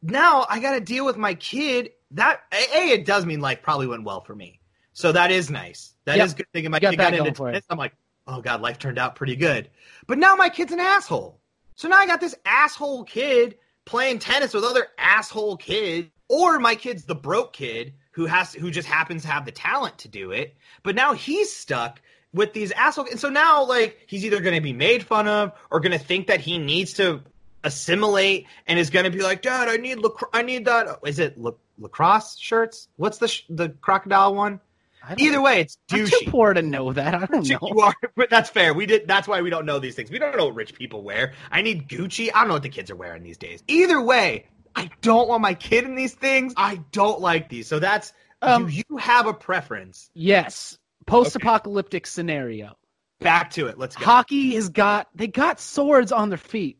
now 0.00 0.46
I 0.48 0.60
got 0.60 0.74
to 0.74 0.80
deal 0.80 1.04
with 1.04 1.16
my 1.16 1.34
kid. 1.34 1.90
That 2.12 2.40
a, 2.52 2.90
it 2.92 3.04
does 3.04 3.26
mean 3.26 3.40
life 3.40 3.62
probably 3.62 3.88
went 3.88 4.04
well 4.04 4.20
for 4.20 4.34
me. 4.34 4.60
So 4.92 5.12
that 5.12 5.30
is 5.30 5.50
nice. 5.50 5.94
That 6.04 6.18
is 6.18 6.30
Yep. 6.30 6.36
good 6.36 6.46
thinking 6.52 6.70
my 6.70 6.78
got 6.80 6.90
kid 6.90 6.98
got 6.98 7.12
into 7.14 7.24
going 7.24 7.34
for 7.34 7.48
you. 7.48 7.52
tennis. 7.54 7.66
I'm 7.68 7.78
like, 7.78 7.94
oh 8.26 8.40
god, 8.40 8.60
life 8.62 8.78
turned 8.78 8.98
out 8.98 9.16
pretty 9.16 9.36
good. 9.36 9.70
But 10.06 10.18
now 10.18 10.34
my 10.36 10.48
kid's 10.48 10.72
an 10.72 10.80
asshole. 10.80 11.40
So 11.74 11.88
now 11.88 11.96
I 11.96 12.06
got 12.06 12.20
this 12.20 12.34
asshole 12.44 13.04
kid 13.04 13.56
playing 13.90 14.20
tennis 14.20 14.54
with 14.54 14.62
other 14.64 14.86
asshole 14.96 15.56
kids, 15.56 16.08
or 16.28 16.60
my 16.60 16.76
kid's 16.76 17.04
the 17.04 17.14
broke 17.14 17.52
kid 17.52 17.92
who 18.12 18.24
has 18.26 18.54
who 18.54 18.70
just 18.70 18.86
happens 18.86 19.22
to 19.22 19.28
have 19.28 19.44
the 19.44 19.52
talent 19.52 19.98
to 19.98 20.08
do 20.08 20.30
it. 20.30 20.56
But 20.84 20.94
now 20.94 21.12
he's 21.12 21.52
stuck 21.52 22.00
with 22.32 22.52
these 22.52 22.70
asshole, 22.70 23.06
and 23.10 23.18
so 23.18 23.28
now 23.28 23.64
like 23.64 23.98
he's 24.06 24.24
either 24.24 24.40
going 24.40 24.54
to 24.54 24.60
be 24.60 24.72
made 24.72 25.02
fun 25.04 25.26
of 25.26 25.52
or 25.70 25.80
going 25.80 25.92
to 25.92 25.98
think 25.98 26.28
that 26.28 26.40
he 26.40 26.56
needs 26.56 26.94
to 26.94 27.20
assimilate 27.64 28.46
and 28.66 28.78
is 28.78 28.90
going 28.90 29.04
to 29.04 29.10
be 29.10 29.22
like, 29.22 29.42
Dad, 29.42 29.68
I 29.68 29.76
need 29.76 29.98
lac- 29.98 30.30
I 30.32 30.42
need 30.42 30.66
that. 30.66 31.00
Is 31.04 31.18
it 31.18 31.36
la- 31.36 31.50
lacrosse 31.78 32.38
shirts? 32.38 32.88
What's 32.96 33.18
the 33.18 33.28
sh- 33.28 33.42
the 33.50 33.70
crocodile 33.70 34.34
one? 34.36 34.60
Either 35.16 35.40
way, 35.40 35.60
it's 35.60 35.78
I'm 35.90 36.06
too 36.06 36.18
poor 36.28 36.52
to 36.52 36.62
know 36.62 36.92
that. 36.92 37.14
I 37.14 37.26
don't 37.26 37.48
know. 37.48 37.58
You 37.62 37.80
are, 37.80 37.94
but 38.16 38.30
that's 38.30 38.50
fair. 38.50 38.74
We 38.74 38.86
did. 38.86 39.08
That's 39.08 39.26
why 39.26 39.40
we 39.40 39.50
don't 39.50 39.66
know 39.66 39.78
these 39.78 39.94
things. 39.94 40.10
We 40.10 40.18
don't 40.18 40.36
know 40.36 40.46
what 40.46 40.54
rich 40.54 40.74
people 40.74 41.02
wear. 41.02 41.32
I 41.50 41.62
need 41.62 41.88
Gucci. 41.88 42.30
I 42.34 42.40
don't 42.40 42.48
know 42.48 42.54
what 42.54 42.62
the 42.62 42.68
kids 42.68 42.90
are 42.90 42.96
wearing 42.96 43.22
these 43.22 43.38
days. 43.38 43.62
Either 43.66 44.00
way, 44.00 44.46
I 44.74 44.90
don't 45.00 45.28
want 45.28 45.42
my 45.42 45.54
kid 45.54 45.84
in 45.84 45.94
these 45.94 46.14
things. 46.14 46.52
I 46.56 46.80
don't 46.92 47.20
like 47.20 47.48
these. 47.48 47.66
So 47.66 47.78
that's. 47.78 48.12
Um, 48.42 48.66
do 48.66 48.72
you 48.72 48.96
have 48.98 49.26
a 49.26 49.34
preference? 49.34 50.10
Yes. 50.14 50.78
Post-apocalyptic 51.06 52.06
scenario. 52.06 52.76
Back 53.20 53.50
to 53.52 53.66
it. 53.66 53.78
Let's 53.78 53.96
go. 53.96 54.04
Hockey 54.04 54.54
has 54.54 54.70
got 54.70 55.08
they 55.14 55.26
got 55.26 55.60
swords 55.60 56.12
on 56.12 56.30
their 56.30 56.38
feet. 56.38 56.78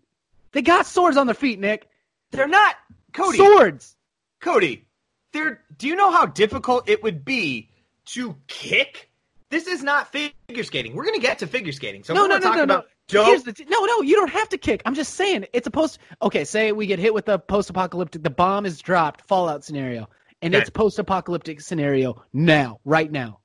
They 0.52 0.62
got 0.62 0.86
swords 0.86 1.16
on 1.16 1.26
their 1.26 1.34
feet, 1.34 1.58
Nick. 1.58 1.88
They're 2.30 2.48
not 2.48 2.76
Cody. 3.12 3.38
Swords. 3.38 3.96
Cody. 4.40 4.86
They're. 5.32 5.60
Do 5.76 5.86
you 5.86 5.96
know 5.96 6.10
how 6.10 6.26
difficult 6.26 6.88
it 6.88 7.02
would 7.02 7.24
be 7.24 7.69
to 8.14 8.36
kick 8.46 9.08
this 9.50 9.66
is 9.66 9.82
not 9.82 10.12
figure 10.12 10.62
skating. 10.62 10.94
We're 10.94 11.04
gonna 11.04 11.18
get 11.18 11.40
to 11.40 11.46
figure 11.48 11.72
skating. 11.72 12.04
So 12.04 12.14
No, 12.14 12.22
we're 12.22 12.28
no, 12.28 12.38
no, 12.38 12.50
no, 12.50 12.54
no. 12.56 12.62
about 12.62 12.86
dope. 13.08 13.26
Here's 13.26 13.42
the 13.42 13.52
t- 13.52 13.64
no, 13.68 13.84
no. 13.84 14.00
You 14.00 14.14
don't 14.14 14.30
have 14.30 14.48
to 14.50 14.58
kick. 14.58 14.80
I'm 14.86 14.94
just 14.94 15.14
saying 15.14 15.46
it's 15.52 15.66
a 15.66 15.72
post. 15.72 15.98
Okay, 16.22 16.44
say 16.44 16.70
we 16.70 16.86
get 16.86 17.00
hit 17.00 17.12
with 17.12 17.28
a 17.28 17.36
post-apocalyptic. 17.38 18.22
The 18.22 18.30
bomb 18.30 18.64
is 18.64 18.78
dropped. 18.78 19.22
Fallout 19.26 19.64
scenario, 19.64 20.08
and 20.40 20.54
Okay. 20.54 20.60
it's 20.62 20.70
post-apocalyptic 20.70 21.60
scenario 21.60 22.22
now, 22.32 22.78
right 22.84 23.10
now. 23.10 23.40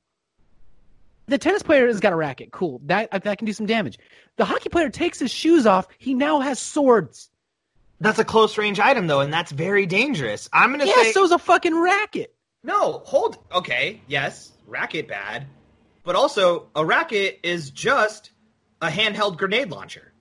The 1.27 1.39
tennis 1.39 1.63
player 1.63 1.87
has 1.87 1.99
got 1.99 2.13
a 2.13 2.15
racket. 2.15 2.51
Cool. 2.51 2.81
That 2.85 3.09
that 3.23 3.37
can 3.39 3.45
do 3.47 3.53
some 3.53 3.65
damage. 3.65 3.97
The 4.37 4.45
hockey 4.45 4.69
player 4.69 4.91
takes 4.91 5.17
his 5.17 5.31
shoes 5.31 5.65
off. 5.65 5.87
He 5.97 6.13
now 6.13 6.39
has 6.41 6.59
swords. 6.59 7.31
That's 7.99 8.19
a 8.19 8.25
close 8.25 8.59
range 8.59 8.79
item 8.79 9.07
though, 9.07 9.21
and 9.21 9.33
that's 9.33 9.51
very 9.51 9.87
dangerous. 9.87 10.47
I'm 10.53 10.69
gonna 10.71 10.85
Yeah, 10.85 10.93
say 11.01 11.11
so's 11.13 11.31
a 11.31 11.39
fucking 11.39 11.73
racket. 11.75 12.35
no. 12.61 12.99
Hold. 13.05 13.39
Okay, 13.51 14.01
yes, 14.07 14.51
racket 14.67 15.07
bad, 15.07 15.47
but 16.03 16.15
also 16.15 16.67
a 16.75 16.85
racket 16.85 17.39
is 17.43 17.69
just 17.71 18.31
a 18.81 18.87
handheld 18.87 19.37
grenade 19.37 19.69
launcher. 19.69 20.11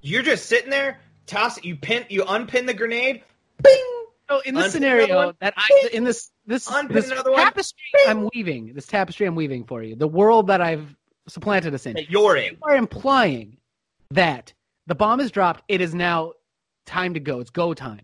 You're 0.00 0.22
just 0.22 0.46
sitting 0.46 0.70
there, 0.70 1.00
toss 1.26 1.58
it. 1.58 1.64
You 1.64 1.76
pin. 1.76 2.04
You 2.08 2.24
unpin 2.26 2.66
the 2.66 2.74
grenade. 2.74 3.22
Bing. 3.62 3.92
So 4.28 4.40
in 4.40 4.54
this 4.54 4.66
Unpin 4.66 4.72
scenario 4.72 5.32
that 5.40 5.54
I 5.56 5.88
in 5.92 6.04
this 6.04 6.30
this, 6.46 6.68
this 6.88 7.10
another 7.10 7.30
one. 7.30 7.40
tapestry 7.44 7.80
I'm 8.08 8.28
weaving, 8.34 8.74
this 8.74 8.86
tapestry 8.86 9.26
I'm 9.26 9.36
weaving 9.36 9.64
for 9.64 9.82
you, 9.82 9.94
the 9.94 10.08
world 10.08 10.48
that 10.48 10.60
I've 10.60 10.96
supplanted 11.28 11.74
us 11.74 11.86
in. 11.86 11.94
That 11.94 12.10
you're 12.10 12.36
in. 12.36 12.54
You 12.54 12.58
are 12.62 12.76
implying 12.76 13.58
that 14.10 14.52
the 14.86 14.94
bomb 14.96 15.20
is 15.20 15.30
dropped. 15.30 15.62
It 15.68 15.80
is 15.80 15.94
now 15.94 16.32
time 16.86 17.14
to 17.14 17.20
go. 17.20 17.38
It's 17.40 17.50
go 17.50 17.72
time. 17.72 18.02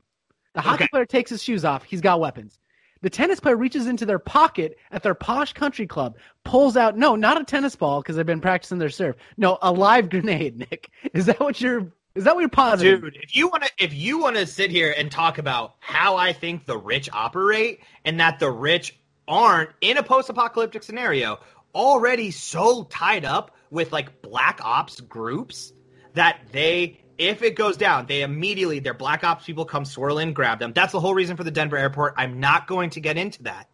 The 0.54 0.60
hockey 0.60 0.84
Okay. 0.84 0.88
player 0.92 1.06
takes 1.06 1.30
his 1.30 1.42
shoes 1.42 1.64
off. 1.64 1.82
He's 1.82 2.00
got 2.00 2.20
weapons. 2.20 2.58
The 3.02 3.10
tennis 3.10 3.40
player 3.40 3.56
reaches 3.56 3.86
into 3.86 4.06
their 4.06 4.20
pocket 4.20 4.78
at 4.90 5.02
their 5.02 5.14
posh 5.14 5.52
country 5.52 5.86
club, 5.86 6.16
pulls 6.44 6.76
out 6.76 6.96
no, 6.96 7.16
not 7.16 7.40
a 7.40 7.44
tennis 7.44 7.76
ball 7.76 8.00
because 8.00 8.16
they've 8.16 8.24
been 8.24 8.40
practicing 8.40 8.78
their 8.78 8.90
serve. 8.90 9.16
No, 9.36 9.58
a 9.60 9.72
live 9.72 10.08
grenade. 10.10 10.58
Nick, 10.58 10.90
is 11.12 11.26
that 11.26 11.40
what 11.40 11.60
you're? 11.60 11.92
Is 12.14 12.24
that 12.24 12.34
what 12.34 12.40
you're 12.40 12.48
positive? 12.50 13.00
Dude, 13.00 13.16
if 13.22 13.34
you 13.34 13.48
want 13.48 13.64
to 13.64 13.70
if 13.78 13.92
you 13.94 14.18
want 14.18 14.36
to 14.36 14.46
sit 14.46 14.70
here 14.70 14.94
and 14.96 15.10
talk 15.10 15.38
about 15.38 15.74
how 15.80 16.16
I 16.16 16.32
think 16.32 16.66
the 16.66 16.76
rich 16.76 17.08
operate 17.12 17.80
and 18.04 18.20
that 18.20 18.38
the 18.38 18.50
rich 18.50 18.98
aren't 19.26 19.70
in 19.80 19.96
a 19.96 20.02
post-apocalyptic 20.02 20.82
scenario 20.82 21.38
already 21.74 22.30
so 22.30 22.84
tied 22.84 23.24
up 23.24 23.56
with 23.70 23.92
like 23.92 24.20
black 24.20 24.60
ops 24.62 25.00
groups 25.00 25.72
that 26.14 26.40
they 26.52 27.00
if 27.22 27.42
it 27.42 27.56
goes 27.56 27.76
down, 27.76 28.06
they 28.06 28.22
immediately 28.22 28.80
their 28.80 28.94
black 28.94 29.24
ops 29.24 29.44
people 29.44 29.64
come 29.64 29.84
swirl 29.84 30.18
in, 30.18 30.32
grab 30.32 30.58
them. 30.58 30.72
That's 30.72 30.92
the 30.92 31.00
whole 31.00 31.14
reason 31.14 31.36
for 31.36 31.44
the 31.44 31.50
Denver 31.50 31.76
airport. 31.76 32.14
I'm 32.16 32.40
not 32.40 32.66
going 32.66 32.90
to 32.90 33.00
get 33.00 33.16
into 33.16 33.44
that. 33.44 33.68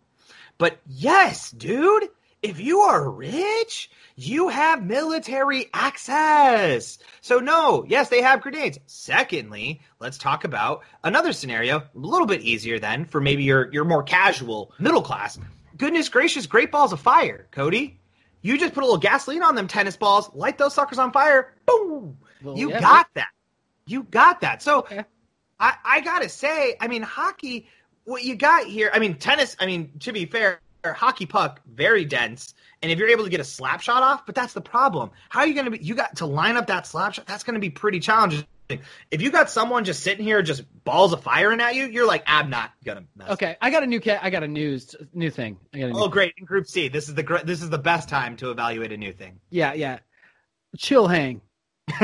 But 0.59 0.79
yes, 0.87 1.51
dude, 1.51 2.09
if 2.43 2.61
you 2.61 2.81
are 2.81 3.11
rich, 3.11 3.91
you 4.17 4.49
have 4.49 4.85
military 4.85 5.67
access. 5.73 6.99
So 7.21 7.39
no, 7.39 7.85
yes, 7.89 8.09
they 8.09 8.23
have 8.23 8.43
grenades. 8.43 8.79
Secondly, 8.87 9.81
let's 10.01 10.19
talk 10.19 10.45
about 10.45 10.83
another 11.03 11.33
scenario, 11.33 11.79
a 11.79 11.89
little 11.95 12.27
bit 12.27 12.43
easier 12.43 12.79
then 12.79 13.05
for 13.05 13.21
maybe 13.21 13.45
your 13.45 13.73
your 13.73 13.85
more 13.85 14.03
casual 14.03 14.73
middle 14.79 15.03
class. 15.03 15.39
Goodness 15.77 16.09
gracious, 16.09 16.47
great 16.47 16.71
balls 16.73 16.93
of 16.93 17.01
fire, 17.01 17.47
Cody. 17.51 18.01
You 18.43 18.59
just 18.59 18.75
put 18.75 18.83
a 18.83 18.87
little 18.87 18.99
gasoline 18.99 19.43
on 19.43 19.55
them 19.55 19.69
tennis 19.69 19.97
balls, 19.97 20.31
light 20.35 20.59
those 20.59 20.75
suckers 20.75 20.99
on 20.99 21.13
fire, 21.13 21.55
boom. 21.67 22.19
Well, 22.43 22.57
you 22.57 22.71
yeah. 22.71 22.81
got 22.81 23.09
that. 23.15 23.29
You 23.89 24.05
got 24.05 24.41
that. 24.43 24.63
So 24.63 24.81
Okay. 24.81 25.05
I, 25.61 25.75
I 25.85 26.01
gotta 26.03 26.29
say, 26.29 26.77
I 26.81 26.87
mean, 26.87 27.03
hockey, 27.03 27.67
what 28.05 28.23
you 28.23 28.37
got 28.37 28.67
here, 28.67 28.91
I 28.93 28.99
mean, 29.01 29.15
tennis, 29.15 29.57
I 29.59 29.67
mean, 29.67 29.91
to 30.01 30.13
be 30.13 30.25
fair, 30.25 30.61
hockey 30.85 31.27
puck, 31.27 31.61
very 31.75 32.05
dense. 32.05 32.55
And 32.81 32.93
if 32.93 32.99
you're 32.99 33.09
able 33.09 33.25
to 33.25 33.31
get 33.31 33.41
a 33.41 33.45
slap 33.45 33.81
shot 33.81 34.03
off, 34.03 34.25
but 34.25 34.35
that's 34.37 34.53
the 34.53 34.61
problem. 34.61 35.11
How 35.31 35.41
are 35.41 35.47
you 35.47 35.55
gonna 35.55 35.71
be, 35.71 35.79
you 35.79 35.95
got 35.95 36.17
to 36.17 36.27
line 36.27 36.57
up 36.57 36.69
that 36.69 36.87
slap 36.87 37.15
shot, 37.15 37.27
that's 37.27 37.43
gonna 37.43 37.59
be 37.59 37.71
pretty 37.71 37.99
challenging. 37.99 38.45
If 39.11 39.23
you 39.23 39.31
got 39.31 39.49
someone 39.49 39.85
just 39.85 40.03
sitting 40.03 40.25
here, 40.25 40.43
just 40.43 40.63
balls 40.85 41.15
of 41.15 41.23
firing 41.23 41.59
at 41.61 41.75
you, 41.75 41.87
you're 41.87 42.07
like, 42.07 42.23
I'm 42.27 42.51
not 42.51 42.71
gonna 42.85 43.05
mess. 43.17 43.31
Okay, 43.31 43.57
I 43.63 43.71
got 43.71 43.83
a 43.83 43.87
new 43.87 43.99
cat. 43.99 44.21
I 44.23 44.29
got 44.29 44.43
a 44.43 44.49
news 44.49 44.95
new 45.15 45.31
thing. 45.31 45.59
I 45.73 45.79
got 45.79 45.87
a 45.87 45.93
new 45.95 45.99
Oh, 46.01 46.09
great! 46.09 46.35
In 46.37 46.45
Group 46.45 46.67
C, 46.67 46.89
this 46.89 47.09
is 47.09 47.15
the 47.15 47.23
gr- 47.23 47.39
this 47.39 47.63
is 47.63 47.71
the 47.71 47.79
best 47.79 48.11
time 48.11 48.37
to 48.37 48.51
evaluate 48.51 48.93
a 48.93 48.99
new 48.99 49.15
thing. 49.15 49.41
Yeah, 49.49 49.73
yeah. 49.73 50.01
Chill 50.77 51.09
hang. 51.09 51.41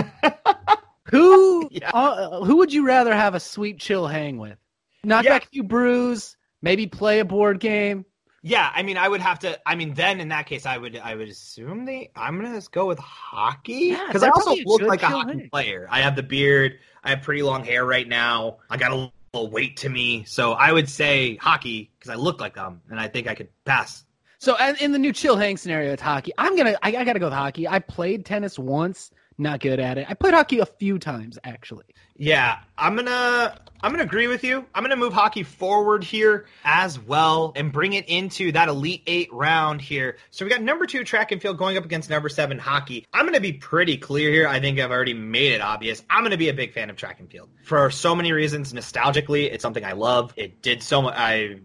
who 1.14 1.68
Yeah. 1.73 1.90
uh, 1.92 2.44
who 2.44 2.56
would 2.56 2.73
you 2.73 2.87
rather 2.87 3.14
have 3.14 3.35
a 3.35 3.40
sweet 3.40 3.78
chill 3.78 4.06
hang 4.06 4.38
with? 4.38 4.59
Knock 5.04 5.25
Yeah. 5.25 5.30
back 5.30 5.44
a 5.44 5.49
few 5.49 5.62
brews, 5.62 6.37
maybe 6.62 6.87
play 6.87 7.21
a 7.21 7.25
board 7.25 7.61
game. 7.61 8.04
Yeah, 8.47 8.71
I 8.75 8.83
mean, 8.83 8.99
I 8.99 9.09
would 9.09 9.23
have 9.23 9.38
to. 9.38 9.59
I 9.66 9.75
mean, 9.75 9.94
then 9.94 10.21
in 10.21 10.28
that 10.28 10.44
case, 10.47 10.66
I 10.66 10.76
would. 10.76 10.99
I 10.99 11.14
would 11.14 11.28
assume 11.30 11.87
the. 11.87 12.11
I'm 12.14 12.37
gonna 12.37 12.54
just 12.54 12.73
go 12.73 12.85
with 12.87 12.99
hockey 12.99 13.73
Yeah, 13.92 14.04
because 14.06 14.23
I 14.23 14.28
also 14.28 14.54
look 14.66 14.83
like 14.83 15.02
a 15.02 15.06
hockey 15.06 15.38
hang. 15.38 15.50
player. 15.50 15.87
I 15.90 16.02
have 16.02 16.14
the 16.14 16.23
beard. 16.23 16.78
I 17.04 17.11
have 17.11 17.23
pretty 17.23 17.42
long 17.42 17.64
hair 17.64 17.87
right 17.87 18.06
now. 18.06 18.59
I 18.68 18.76
got 18.76 18.92
a 18.92 19.11
little 19.33 19.50
weight 19.50 19.78
to 19.78 19.88
me, 19.88 20.25
so 20.25 20.52
I 20.52 20.73
would 20.73 20.90
say 20.90 21.37
hockey 21.37 21.90
because 21.99 22.11
I 22.11 22.16
look 22.16 22.38
like 22.40 22.54
them, 22.54 22.83
and 22.90 23.00
I 23.00 23.09
think 23.09 23.28
I 23.28 23.35
could 23.35 23.49
pass. 23.64 24.04
So 24.40 24.56
and 24.56 24.76
in 24.78 24.92
the 24.92 24.99
new 24.99 25.12
chill 25.14 25.37
hang 25.38 25.56
scenario, 25.56 25.92
it's 25.94 26.02
hockey. 26.02 26.33
I'm 26.37 26.54
gonna 26.54 26.76
I, 26.83 26.97
I 26.97 27.04
gotta 27.04 27.18
go 27.18 27.26
with 27.26 27.35
hockey. 27.35 27.66
I 27.66 27.78
played 27.78 28.26
tennis 28.26 28.59
once, 28.59 29.11
not 29.38 29.61
good 29.61 29.81
at 29.81 29.99
it. 29.99 30.07
I 30.09 30.14
played 30.14 30.35
hockey 30.35 30.61
a 30.61 30.67
few 30.67 30.99
times 30.99 31.38
actually. 31.45 31.85
Yeah, 32.17 32.59
I'm 32.79 32.95
gonna 32.95 33.59
I'm 33.81 33.91
gonna 33.91 34.05
agree 34.05 34.29
with 34.29 34.45
you. 34.45 34.64
I'm 34.75 34.83
gonna 34.85 34.97
move 34.97 35.12
hockey 35.12 35.43
forward 35.43 36.05
here 36.05 36.47
as 36.64 36.99
well 36.99 37.53
and 37.57 37.73
bring 37.73 37.95
it 37.95 38.09
into 38.09 38.53
that 38.53 38.69
elite 38.69 39.03
eight 39.07 39.33
round 39.33 39.81
here. 39.81 40.17
So 40.31 40.45
we 40.45 40.50
got 40.50 40.62
number 40.62 40.87
two 40.87 41.03
track 41.03 41.33
and 41.33 41.43
field 41.43 41.59
going 41.59 41.76
up 41.76 41.85
against 41.85 42.09
number 42.09 42.29
seven 42.29 42.59
hockey. 42.59 43.07
I'm 43.12 43.26
gonna 43.26 43.41
be 43.41 43.53
pretty 43.53 43.97
clear 43.97 44.31
here. 44.31 44.47
I 44.47 44.61
think 44.61 44.79
I've 44.79 44.93
already 44.93 45.14
made 45.14 45.53
it 45.53 45.61
obvious. 45.61 46.03
I'm 46.09 46.23
gonna 46.23 46.37
be 46.37 46.49
a 46.49 46.55
big 46.55 46.73
fan 46.73 46.88
of 46.88 46.97
track 46.97 47.19
and 47.19 47.29
field 47.31 47.49
for 47.64 47.91
so 47.91 48.14
many 48.14 48.33
reasons. 48.33 48.73
Nostalgically, 48.73 49.53
it's 49.53 49.62
something 49.62 49.85
I 49.85 49.93
love. 49.93 50.33
It 50.37 50.62
did 50.62 50.83
so 50.83 51.03
much. 51.03 51.14
I 51.17 51.59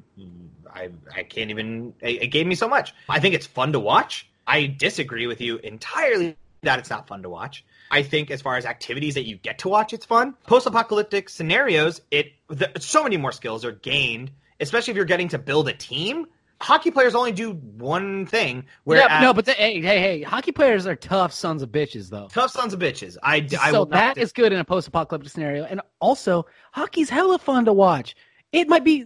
I 0.74 0.90
I 1.16 1.24
can't 1.24 1.52
even. 1.52 1.94
It, 2.02 2.24
it 2.24 2.28
gave 2.28 2.48
me 2.48 2.56
so 2.56 2.68
much. 2.68 2.96
I 3.08 3.20
think 3.20 3.36
it's 3.36 3.46
fun 3.48 3.74
to 3.74 3.80
watch. 3.80 4.28
I 4.48 4.66
disagree 4.66 5.28
with 5.28 5.42
you 5.42 5.58
entirely 5.58 6.36
that 6.62 6.80
it's 6.80 6.90
not 6.90 7.08
fun 7.08 7.24
to 7.24 7.30
watch. 7.30 7.66
I 7.92 8.04
think 8.04 8.32
as 8.32 8.42
far 8.42 8.58
as 8.58 8.66
activities 8.66 9.16
that 9.16 9.26
you 9.26 9.38
get 9.38 9.60
to 9.60 9.70
watch, 9.70 9.94
it's 9.94 10.06
fun. 10.06 10.36
Post-apocalyptic 10.46 11.30
scenarios, 11.30 12.02
it 12.12 12.34
the, 12.48 12.72
so 12.80 13.04
many 13.04 13.18
more 13.18 13.32
skills 13.32 13.66
are 13.66 13.72
gained, 13.72 14.32
especially 14.60 14.92
if 14.92 14.98
you're 14.98 15.06
getting 15.06 15.30
to 15.30 15.40
build 15.40 15.68
a 15.68 15.74
team. 15.74 16.28
Hockey 16.62 16.92
players 16.92 17.16
only 17.16 17.32
do 17.32 17.54
one 17.54 18.26
thing. 18.26 18.66
Where 18.84 19.00
yeah, 19.00 19.22
no, 19.22 19.34
but 19.34 19.46
the, 19.46 19.54
hey, 19.54 19.80
hey, 19.82 20.00
hey, 20.02 20.22
hockey 20.24 20.52
players 20.52 20.86
are 20.86 20.96
tough 20.96 21.32
sons 21.32 21.62
of 21.62 21.70
bitches 21.70 22.10
though. 22.10 22.28
tough 22.32 22.52
sons 22.52 22.74
of 22.74 22.80
bitches. 22.80 23.16
I, 23.24 23.48
I 23.60 23.72
so 23.72 23.86
that 23.86 24.18
is 24.18 24.34
good 24.34 24.52
in 24.52 24.60
a 24.60 24.66
post-apocalyptic 24.66 25.32
scenario, 25.32 25.64
and 25.64 25.82
also 26.02 26.46
hockey's 26.74 27.10
hella 27.10 27.40
fun 27.40 27.66
to 27.66 27.74
watch. 27.74 28.16
It 28.52 28.68
might 28.68 28.84
be 28.84 29.06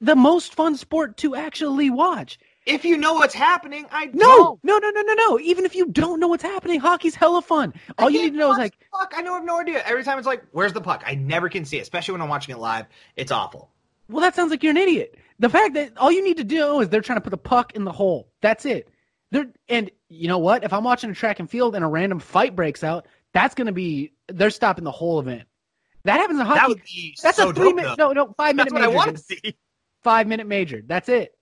the 0.00 0.14
most 0.14 0.54
fun 0.54 0.76
sport 0.76 1.16
to 1.18 1.34
actually 1.34 1.90
watch. 1.90 2.38
If 2.66 2.84
you 2.84 2.96
know 2.96 3.14
what's 3.14 3.34
happening. 3.34 3.86
I 3.90 4.06
No, 4.06 4.26
don't. 4.26 4.60
no, 4.64 4.78
no, 4.78 4.90
no, 4.90 5.02
no, 5.02 5.14
no. 5.14 5.40
Even 5.40 5.64
if 5.64 5.74
you 5.74 5.86
don't 5.86 6.20
know 6.20 6.28
what's 6.28 6.42
happening, 6.42 6.80
hockey's 6.80 7.14
hella 7.14 7.42
fun. 7.42 7.74
All 7.98 8.06
I 8.08 8.10
you 8.10 8.22
need 8.22 8.30
to 8.32 8.36
know 8.38 8.52
is 8.52 8.58
like, 8.58 8.74
puck. 8.92 9.12
I 9.16 9.22
know 9.22 9.32
I 9.32 9.36
have 9.36 9.44
no 9.44 9.60
idea. 9.60 9.82
Every 9.84 10.04
time 10.04 10.18
it's 10.18 10.26
like, 10.26 10.44
where's 10.52 10.72
the 10.72 10.80
puck? 10.80 11.02
I 11.06 11.14
never 11.14 11.48
can 11.48 11.64
see 11.64 11.78
it, 11.78 11.82
especially 11.82 12.12
when 12.12 12.22
I'm 12.22 12.28
watching 12.28 12.54
it 12.54 12.58
live. 12.58 12.86
It's 13.16 13.32
awful. 13.32 13.70
well, 14.08 14.20
that 14.22 14.34
sounds 14.34 14.50
like 14.50 14.62
you're 14.62 14.70
an 14.70 14.76
idiot. 14.76 15.16
The 15.38 15.48
fact 15.48 15.74
that 15.74 15.96
all 15.98 16.12
you 16.12 16.22
need 16.22 16.36
to 16.36 16.44
do 16.44 16.80
is 16.80 16.88
they're 16.88 17.00
trying 17.00 17.16
to 17.16 17.20
put 17.22 17.30
the 17.30 17.36
puck 17.36 17.74
in 17.74 17.84
the 17.84 17.92
hole. 17.92 18.28
That's 18.42 18.64
it. 18.64 18.88
They're 19.32 19.46
and 19.68 19.90
you 20.08 20.28
know 20.28 20.38
what? 20.38 20.62
If 20.62 20.72
I'm 20.72 20.84
watching 20.84 21.10
a 21.10 21.14
track 21.14 21.40
and 21.40 21.50
field 21.50 21.74
and 21.74 21.84
a 21.84 21.88
random 21.88 22.20
fight 22.20 22.54
breaks 22.54 22.84
out, 22.84 23.06
that's 23.32 23.54
gonna 23.54 23.72
be 23.72 24.12
they're 24.28 24.50
stopping 24.50 24.84
the 24.84 24.90
whole 24.90 25.18
event. 25.18 25.44
That 26.04 26.20
happens 26.20 26.38
in 26.38 26.46
hockey. 26.46 26.74
That 26.74 27.22
that's 27.22 27.36
so 27.38 27.48
a 27.50 27.54
three 27.54 27.72
minute 27.72 27.96
no 27.98 28.12
no 28.12 28.34
five 28.36 28.56
That's 28.56 28.72
minute 28.72 28.72
what 28.72 28.82
I 28.82 28.86
major. 28.86 28.96
want 28.96 29.16
to 29.16 29.22
see. 29.22 29.56
Five 30.02 30.26
minute 30.26 30.46
major. 30.46 30.82
That's 30.86 31.08
it. 31.08 31.34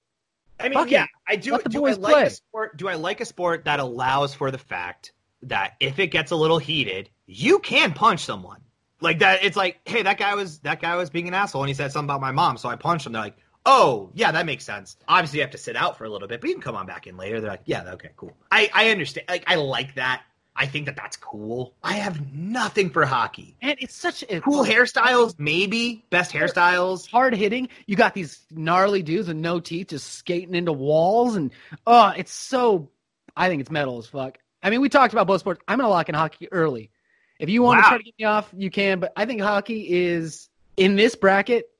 I 0.60 0.68
mean, 0.68 0.74
Fuck 0.78 0.90
yeah, 0.90 1.04
it. 1.04 1.10
I 1.26 1.36
do. 1.36 1.58
Do 1.68 1.86
I 1.86 1.92
like 1.92 2.14
play. 2.14 2.26
a 2.26 2.30
sport? 2.30 2.76
Do 2.76 2.88
I 2.88 2.94
like 2.94 3.20
a 3.20 3.24
sport 3.24 3.64
that 3.64 3.80
allows 3.80 4.34
for 4.34 4.50
the 4.50 4.58
fact 4.58 5.12
that 5.42 5.74
if 5.80 5.98
it 5.98 6.08
gets 6.08 6.30
a 6.30 6.36
little 6.36 6.58
heated, 6.58 7.10
you 7.26 7.58
can 7.58 7.92
punch 7.92 8.24
someone 8.24 8.60
like 9.00 9.20
that? 9.20 9.44
It's 9.44 9.56
like, 9.56 9.80
hey, 9.84 10.02
that 10.02 10.18
guy 10.18 10.34
was 10.34 10.58
that 10.60 10.80
guy 10.80 10.96
was 10.96 11.10
being 11.10 11.28
an 11.28 11.34
asshole, 11.34 11.62
and 11.62 11.68
he 11.68 11.74
said 11.74 11.92
something 11.92 12.08
about 12.08 12.20
my 12.20 12.32
mom, 12.32 12.56
so 12.58 12.68
I 12.68 12.76
punched 12.76 13.06
him. 13.06 13.12
They're 13.12 13.22
like, 13.22 13.36
oh, 13.66 14.10
yeah, 14.14 14.32
that 14.32 14.46
makes 14.46 14.64
sense. 14.64 14.96
Obviously, 15.08 15.38
you 15.38 15.42
have 15.42 15.52
to 15.52 15.58
sit 15.58 15.76
out 15.76 15.98
for 15.98 16.04
a 16.04 16.10
little 16.10 16.28
bit, 16.28 16.40
but 16.40 16.48
you 16.48 16.54
can 16.54 16.62
come 16.62 16.76
on 16.76 16.86
back 16.86 17.06
in 17.06 17.16
later. 17.16 17.40
They're 17.40 17.50
like, 17.50 17.62
yeah, 17.64 17.92
okay, 17.92 18.10
cool. 18.16 18.36
I 18.50 18.70
I 18.74 18.90
understand. 18.90 19.26
Like, 19.28 19.44
I 19.46 19.56
like 19.56 19.94
that. 19.94 20.22
I 20.60 20.66
think 20.66 20.84
that 20.84 20.96
that's 20.96 21.16
cool. 21.16 21.72
I 21.82 21.94
have 21.94 22.34
nothing 22.34 22.90
for 22.90 23.06
hockey. 23.06 23.56
And 23.62 23.76
it's 23.80 23.94
such 23.94 24.22
a 24.28 24.42
Cool 24.42 24.62
hairstyles, 24.62 25.34
maybe 25.38 26.04
best 26.10 26.32
hairstyles. 26.32 27.08
hard 27.08 27.34
hitting. 27.34 27.70
You 27.86 27.96
got 27.96 28.12
these 28.12 28.42
gnarly 28.50 29.02
dudes 29.02 29.28
with 29.28 29.38
no 29.38 29.60
teeth 29.60 29.88
just 29.88 30.06
skating 30.16 30.54
into 30.54 30.74
walls, 30.74 31.34
and 31.34 31.50
oh, 31.86 32.12
it's 32.14 32.30
so. 32.30 32.90
I 33.34 33.48
think 33.48 33.62
it's 33.62 33.70
metal 33.70 33.96
as 33.96 34.06
fuck. 34.06 34.36
I 34.62 34.68
mean, 34.68 34.82
we 34.82 34.90
talked 34.90 35.14
about 35.14 35.26
both 35.26 35.40
sports. 35.40 35.62
I'm 35.66 35.78
gonna 35.78 35.88
lock 35.88 36.10
in 36.10 36.14
hockey 36.14 36.52
early. 36.52 36.90
If 37.38 37.48
you 37.48 37.62
want 37.62 37.82
to 37.82 37.88
try 37.88 37.96
to 37.96 38.04
get 38.04 38.14
me 38.18 38.26
off, 38.26 38.52
you 38.54 38.70
can. 38.70 39.00
But 39.00 39.14
I 39.16 39.24
think 39.24 39.40
hockey 39.40 39.86
is 39.88 40.50
in 40.76 40.94
this 40.94 41.14
bracket. 41.14 41.70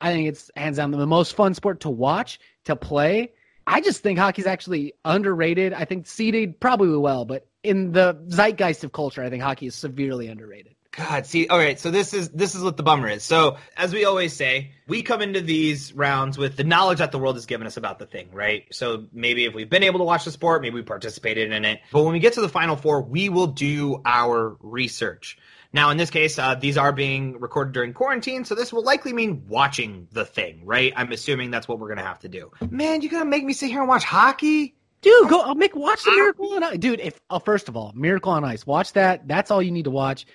I 0.00 0.12
think 0.12 0.28
it's 0.28 0.50
hands 0.56 0.78
down 0.78 0.90
the 0.90 1.06
most 1.06 1.36
fun 1.36 1.54
sport 1.54 1.80
to 1.80 1.88
watch, 1.90 2.40
to 2.64 2.74
play. 2.74 3.30
I 3.64 3.80
just 3.80 4.02
think 4.02 4.18
hockey's 4.18 4.46
actually 4.46 4.94
underrated. 5.04 5.72
I 5.72 5.84
think 5.84 6.08
seeded 6.08 6.58
probably 6.58 6.96
well, 6.96 7.24
but 7.24 7.47
in 7.62 7.92
the 7.92 8.18
zeitgeist 8.28 8.84
of 8.84 8.92
culture, 8.92 9.22
I 9.22 9.30
think 9.30 9.42
hockey 9.42 9.66
is 9.66 9.74
severely 9.74 10.28
underrated. 10.28 10.74
God, 10.92 11.26
see, 11.26 11.46
all 11.46 11.58
right. 11.58 11.78
So 11.78 11.92
this 11.92 12.12
is 12.12 12.30
this 12.30 12.56
is 12.56 12.62
what 12.62 12.76
the 12.76 12.82
bummer 12.82 13.08
is. 13.08 13.22
So 13.22 13.56
as 13.76 13.92
we 13.92 14.04
always 14.04 14.34
say, 14.34 14.72
we 14.88 15.02
come 15.02 15.22
into 15.22 15.40
these 15.40 15.92
rounds 15.92 16.36
with 16.36 16.56
the 16.56 16.64
knowledge 16.64 16.98
that 16.98 17.12
the 17.12 17.18
world 17.18 17.36
has 17.36 17.46
given 17.46 17.68
us 17.68 17.76
about 17.76 18.00
the 18.00 18.06
thing, 18.06 18.30
right? 18.32 18.64
So 18.72 19.06
maybe 19.12 19.44
if 19.44 19.54
we've 19.54 19.70
been 19.70 19.84
able 19.84 19.98
to 20.00 20.04
watch 20.04 20.24
the 20.24 20.32
sport, 20.32 20.60
maybe 20.60 20.74
we 20.74 20.82
participated 20.82 21.52
in 21.52 21.64
it. 21.64 21.80
But 21.92 22.02
when 22.02 22.14
we 22.14 22.18
get 22.18 22.32
to 22.32 22.40
the 22.40 22.48
final 22.48 22.74
four, 22.74 23.02
we 23.02 23.28
will 23.28 23.46
do 23.46 24.00
our 24.04 24.56
research. 24.60 25.38
Now, 25.72 25.90
in 25.90 25.98
this 25.98 26.10
case, 26.10 26.38
uh, 26.38 26.54
these 26.54 26.78
are 26.78 26.92
being 26.92 27.38
recorded 27.38 27.74
during 27.74 27.92
quarantine, 27.92 28.46
so 28.46 28.54
this 28.54 28.72
will 28.72 28.82
likely 28.82 29.12
mean 29.12 29.44
watching 29.48 30.08
the 30.12 30.24
thing, 30.24 30.62
right? 30.64 30.94
I'm 30.96 31.12
assuming 31.12 31.50
that's 31.50 31.68
what 31.68 31.78
we're 31.78 31.90
gonna 31.90 32.02
have 32.02 32.20
to 32.20 32.28
do. 32.28 32.50
Man, 32.70 33.02
you 33.02 33.10
gonna 33.10 33.26
make 33.26 33.44
me 33.44 33.52
sit 33.52 33.70
here 33.70 33.80
and 33.80 33.88
watch 33.88 34.04
hockey? 34.04 34.77
Dude, 35.00 35.28
go! 35.28 35.40
I'll 35.40 35.54
make 35.54 35.76
watch 35.76 36.02
the 36.04 36.10
Miracle 36.10 36.52
on 36.54 36.62
Ice, 36.64 36.78
dude. 36.78 37.00
If 37.00 37.20
uh, 37.30 37.38
first 37.38 37.68
of 37.68 37.76
all, 37.76 37.92
Miracle 37.94 38.32
on 38.32 38.44
Ice, 38.44 38.66
watch 38.66 38.92
that. 38.94 39.28
That's 39.28 39.50
all 39.50 39.62
you 39.62 39.70
need 39.70 39.84
to 39.84 39.90
watch. 39.90 40.26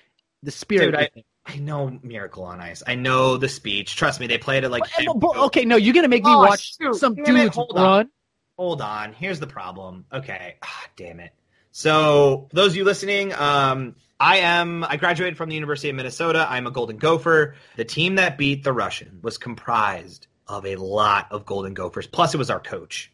The 0.42 0.50
spirit. 0.50 0.86
Dude, 0.86 0.96
I. 0.96 1.10
I 1.46 1.56
know 1.56 1.98
Miracle 2.02 2.44
on 2.44 2.60
Ice. 2.62 2.82
I 2.86 2.94
know 2.94 3.36
the 3.36 3.50
speech. 3.50 3.96
Trust 3.96 4.18
me, 4.18 4.26
they 4.26 4.38
played 4.38 4.64
it 4.64 4.70
like. 4.70 4.84
But- 5.06 5.20
but- 5.20 5.36
okay, 5.46 5.66
no, 5.66 5.76
you're 5.76 5.92
gonna 5.92 6.08
make 6.08 6.24
me 6.24 6.30
Oh, 6.32 6.38
watch 6.38 6.74
shoot. 6.80 6.94
some 6.94 7.14
Damn 7.14 7.24
dudes 7.26 7.54
hold 7.54 7.76
on. 7.76 8.08
Hold 8.56 8.80
on. 8.80 9.12
Here's 9.12 9.40
the 9.40 9.46
problem. 9.46 10.06
Okay. 10.12 10.56
Ah, 10.62 10.86
damn 10.96 11.20
it. 11.20 11.32
So, 11.72 12.46
for 12.50 12.56
those 12.56 12.70
of 12.72 12.76
you 12.76 12.84
listening, 12.84 13.34
um, 13.34 13.96
I 14.18 14.38
am. 14.38 14.84
I 14.84 14.96
graduated 14.96 15.36
from 15.36 15.48
the 15.48 15.54
University 15.56 15.90
of 15.90 15.96
Minnesota. 15.96 16.46
I'm 16.48 16.66
a 16.66 16.70
Golden 16.70 16.96
Gopher. 16.96 17.56
The 17.76 17.84
team 17.84 18.14
that 18.14 18.38
beat 18.38 18.62
the 18.64 18.72
Russian 18.72 19.18
was 19.22 19.36
comprised 19.36 20.28
of 20.46 20.64
a 20.64 20.76
lot 20.76 21.26
of 21.30 21.44
Golden 21.44 21.74
Gophers. 21.74 22.06
Plus, 22.06 22.32
it 22.32 22.38
was 22.38 22.48
our 22.48 22.60
coach 22.60 23.12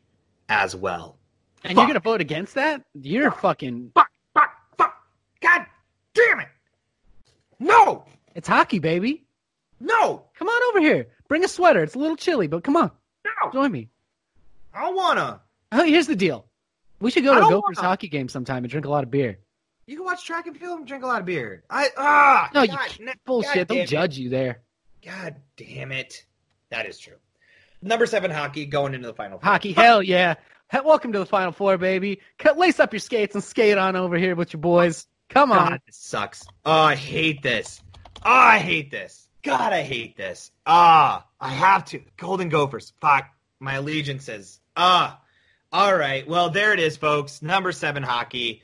as 0.49 0.77
well. 0.77 1.17
And 1.65 1.75
Fuck. 1.75 1.77
you're 1.77 1.87
gonna 1.89 2.01
vote 2.01 2.21
against 2.21 2.55
that? 2.55 2.83
You're 2.95 3.31
fucking. 3.31 3.93
Fuck! 3.95 4.09
Fuck! 4.35 4.51
Fuck! 4.79 4.95
God 5.43 5.67
damn 6.15 6.41
it! 6.41 6.49
No! 7.59 8.05
It's 8.35 8.49
hockey, 8.49 8.79
baby. 8.79 9.25
No! 9.79 10.25
Come 10.39 10.49
on 10.49 10.63
over 10.71 10.81
here. 10.81 11.09
Bring 11.29 11.45
a 11.45 11.49
sweater. 11.49 11.83
It's 11.83 11.95
a 11.95 11.99
little 11.99 12.17
chilly, 12.17 12.47
but 12.47 12.65
come 12.65 12.77
on, 12.77 12.91
No! 13.25 13.51
join 13.53 13.71
me. 13.73 13.89
I 14.75 14.83
don't 14.83 14.97
wanna. 14.97 15.41
Oh, 15.73 15.85
here's 15.85 16.07
the 16.07 16.17
deal. 16.17 16.47
We 17.01 17.11
should 17.11 17.25
go 17.25 17.35
to 17.35 17.41
a 17.41 17.51
Gophers 17.51 17.77
wanna. 17.77 17.89
hockey 17.89 18.09
game 18.09 18.29
sometime 18.29 18.65
and 18.65 18.71
drink 18.71 18.87
a 18.87 18.91
lot 18.91 19.05
of 19.05 19.11
beer. 19.11 19.39
You 19.87 19.97
can 19.97 20.05
watch 20.05 20.25
track 20.25 20.47
and 20.47 20.57
field 20.57 20.79
and 20.79 20.87
drink 20.89 21.03
a 21.03 21.07
lot 21.07 21.21
of 21.21 21.27
beer. 21.27 21.65
I 21.69 21.89
ah. 21.97 22.51
No, 22.55 22.63
you 22.63 22.69
God, 22.69 22.79
can't. 22.89 23.01
no- 23.01 23.13
Bullshit. 23.25 23.69
They'll 23.69 23.87
judge 23.87 24.17
you 24.19 24.29
there. 24.29 24.61
God 25.05 25.37
damn 25.57 25.93
it. 25.93 26.25
That 26.71 26.87
is 26.87 26.99
true. 26.99 27.17
Number 27.83 28.07
seven 28.07 28.31
hockey 28.31 28.67
going 28.67 28.95
into 28.95 29.09
the 29.09 29.15
final. 29.15 29.39
four. 29.39 29.51
Hockey, 29.51 29.73
hell 29.73 30.03
yeah. 30.03 30.35
Welcome 30.73 31.13
to 31.13 31.19
the 31.19 31.27
Final 31.27 31.53
Four, 31.53 31.79
baby. 31.79 32.21
Lace 32.57 32.81
up 32.81 32.93
your 32.93 33.01
skates 33.01 33.35
and 33.35 33.43
skate 33.43 33.77
on 33.77 33.97
over 33.97 34.17
here 34.17 34.35
with 34.35 34.53
your 34.53 34.61
boys. 34.61 35.07
Come 35.29 35.53
on. 35.53 35.71
God, 35.71 35.81
this 35.87 35.97
sucks. 35.97 36.45
Oh, 36.65 36.73
I 36.73 36.95
hate 36.95 37.43
this. 37.43 37.83
Oh, 38.25 38.31
I 38.31 38.59
hate 38.59 38.91
this. 38.91 39.29
God, 39.43 39.73
I 39.73 39.83
hate 39.83 40.17
this. 40.17 40.51
Ah, 40.67 41.27
I 41.41 41.51
have 41.51 41.85
to. 41.87 42.03
Golden 42.17 42.49
Gophers. 42.49 42.93
Fuck. 43.01 43.29
My 43.59 43.75
allegiances. 43.75 44.61
Ah. 44.77 45.21
All 45.73 45.95
right. 45.95 46.27
Well, 46.27 46.51
there 46.51 46.73
it 46.73 46.81
is, 46.81 46.97
folks. 46.97 47.43
Number 47.43 47.73
seven 47.73 48.03
hockey. 48.03 48.63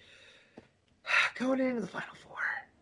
Going 1.39 1.61
into 1.61 1.83
the 1.83 1.87
final. 1.87 2.16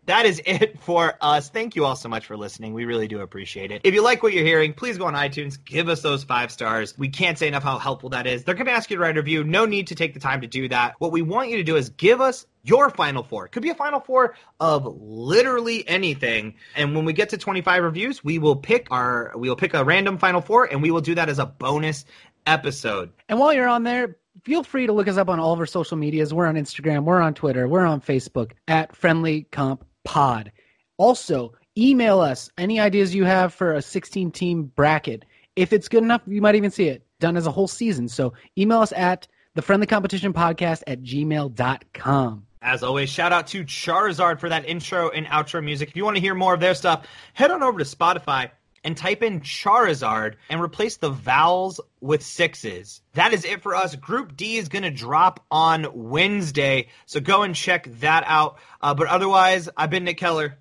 That 0.07 0.27
is 0.27 0.43
it 0.47 0.81
for 0.81 1.15
us. 1.21 1.49
Thank 1.49 1.77
you 1.77 1.85
all 1.85 1.97
so 1.97 2.09
much 2.09 2.27
for 2.27 2.37
listening. 2.37 2.75
We 2.75 2.85
really 2.85 3.09
do 3.09 3.21
appreciate 3.21 3.71
it. 3.71 3.83
If 3.85 3.95
you 3.95 4.03
like 4.03 4.23
what 4.23 4.33
you're 4.33 4.45
hearing, 4.45 4.73
please 4.73 4.99
go 4.99 5.07
on 5.07 5.15
iTunes, 5.15 5.63
give 5.63 5.89
us 5.89 6.03
those 6.03 6.25
five 6.25 6.51
stars. 6.51 6.97
We 6.99 7.09
can't 7.09 7.39
say 7.39 7.49
enough 7.49 7.63
how 7.63 7.79
helpful 7.79 8.11
that 8.11 8.27
is. 8.27 8.45
They're 8.45 8.55
going 8.55 8.67
to 8.67 8.73
ask 8.73 8.91
you 8.91 8.97
to 8.97 9.03
write 9.03 9.17
a 9.17 9.21
review. 9.21 9.45
No 9.45 9.65
need 9.67 9.89
to 9.89 9.95
take 9.95 10.15
the 10.15 10.21
time 10.21 10.41
to 10.43 10.47
do 10.47 10.69
that. 10.69 10.95
What 10.99 11.13
we 11.13 11.23
want 11.23 11.51
you 11.51 11.57
to 11.57 11.63
do 11.63 11.77
is 11.77 11.91
give 11.91 12.21
us 12.21 12.47
your 12.63 12.91
final 12.91 13.23
four. 13.23 13.47
It 13.47 13.53
could 13.53 13.63
be 13.63 13.71
a 13.71 13.75
final 13.75 14.01
four 14.01 14.35
of 14.59 14.87
literally 14.87 15.87
anything. 15.87 16.55
And 16.75 16.95
when 16.95 17.05
we 17.05 17.13
get 17.13 17.31
to 17.31 17.39
25 17.39 17.83
reviews, 17.83 18.25
we 18.25 18.39
will 18.39 18.57
pick 18.57 18.89
our 18.91 19.33
we 19.37 19.49
will 19.49 19.57
pick 19.57 19.75
a 19.75 19.85
random 19.85 20.19
final 20.19 20.41
four 20.41 20.65
and 20.65 20.83
we 20.83 20.91
will 20.91 21.03
do 21.03 21.15
that 21.15 21.29
as 21.29 21.39
a 21.39 21.47
bonus 21.47 22.05
episode. 22.47 23.13
And 23.29 23.39
while 23.39 23.53
you're 23.53 23.69
on 23.69 23.83
there, 23.83 24.17
feel 24.45 24.63
free 24.63 24.87
to 24.87 24.93
look 24.93 25.09
us 25.09 25.17
up 25.17 25.29
on 25.29 25.41
all 25.41 25.53
of 25.53 25.61
our 25.61 25.67
social 25.67 25.97
medias. 25.97 26.33
We're 26.33 26.47
on 26.47 26.55
Instagram, 26.55 27.05
we're 27.05 27.21
on 27.21 27.35
Twitter, 27.35 27.69
we're 27.69 27.87
on 27.87 28.01
Facebook 28.01 28.53
at 28.67 28.97
Friendly 28.97 29.47
Comp 29.51 29.85
Pod. 30.05 30.53
Also, 30.97 31.55
email 31.77 32.21
us 32.21 32.51
any 32.57 32.79
ideas 32.79 33.15
you 33.15 33.25
have 33.25 33.53
for 33.53 33.73
a 33.73 33.83
16 33.83 34.31
team 34.31 34.65
bracket. 34.77 35.25
If 35.57 35.73
it's 35.73 35.89
good 35.89 36.03
enough, 36.03 36.23
you 36.27 36.41
might 36.41 36.55
even 36.55 36.71
see 36.71 36.89
it 36.89 37.07
done 37.21 37.37
as 37.37 37.47
a 37.47 37.51
whole 37.51 37.69
season. 37.69 38.09
So 38.09 38.35
email 38.59 38.81
us 38.81 38.93
at 38.93 39.27
the 39.55 39.63
friendly 39.63 39.87
competition 39.87 40.33
podcast 40.33 40.83
at 40.87 41.03
gmail.com. 41.03 42.47
As 42.63 42.83
always, 42.83 43.11
shout 43.11 43.33
out 43.33 43.47
to 43.49 43.65
Charizard 43.65 44.41
for 44.41 44.49
that 44.49 44.67
intro 44.67 45.11
and 45.11 45.27
outro 45.27 45.63
music. 45.63 45.91
If 45.91 45.97
you 45.97 46.05
want 46.05 46.17
to 46.17 46.21
hear 46.21 46.35
more 46.35 46.55
of 46.55 46.61
their 46.61 46.75
stuff, 46.75 47.07
head 47.35 47.51
on 47.51 47.63
over 47.63 47.79
to 47.79 47.85
Spotify 47.85 48.51
and 48.85 48.97
type 48.97 49.23
in 49.23 49.41
Charizard 49.41 50.35
and 50.49 50.61
replace 50.61 50.99
the 50.99 51.11
vowels 51.11 51.81
with 52.01 52.23
sixes. 52.23 53.01
That 53.15 53.33
is 53.33 53.45
it 53.45 53.63
for 53.63 53.75
us. 53.75 53.97
Group 53.97 54.37
D 54.37 54.57
is 54.57 54.69
going 54.69 54.83
to 54.83 54.91
drop 54.91 55.45
on 55.51 55.87
Wednesday, 55.95 56.89
so 57.07 57.19
go 57.19 57.43
and 57.43 57.55
check 57.55 57.89
that 58.01 58.25
out. 58.27 58.59
Uh, 58.81 58.95
but 58.95 59.09
otherwise, 59.09 59.69
I've 59.77 59.91
been 59.91 60.05
Nick 60.05 60.19
Keller. 60.19 60.59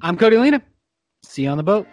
I'm 0.00 0.16
Cody 0.16 0.36
Lena. 0.36 0.62
See 1.24 1.42
you 1.42 1.50
on 1.50 1.56
the 1.56 1.62
boat. 1.62 1.86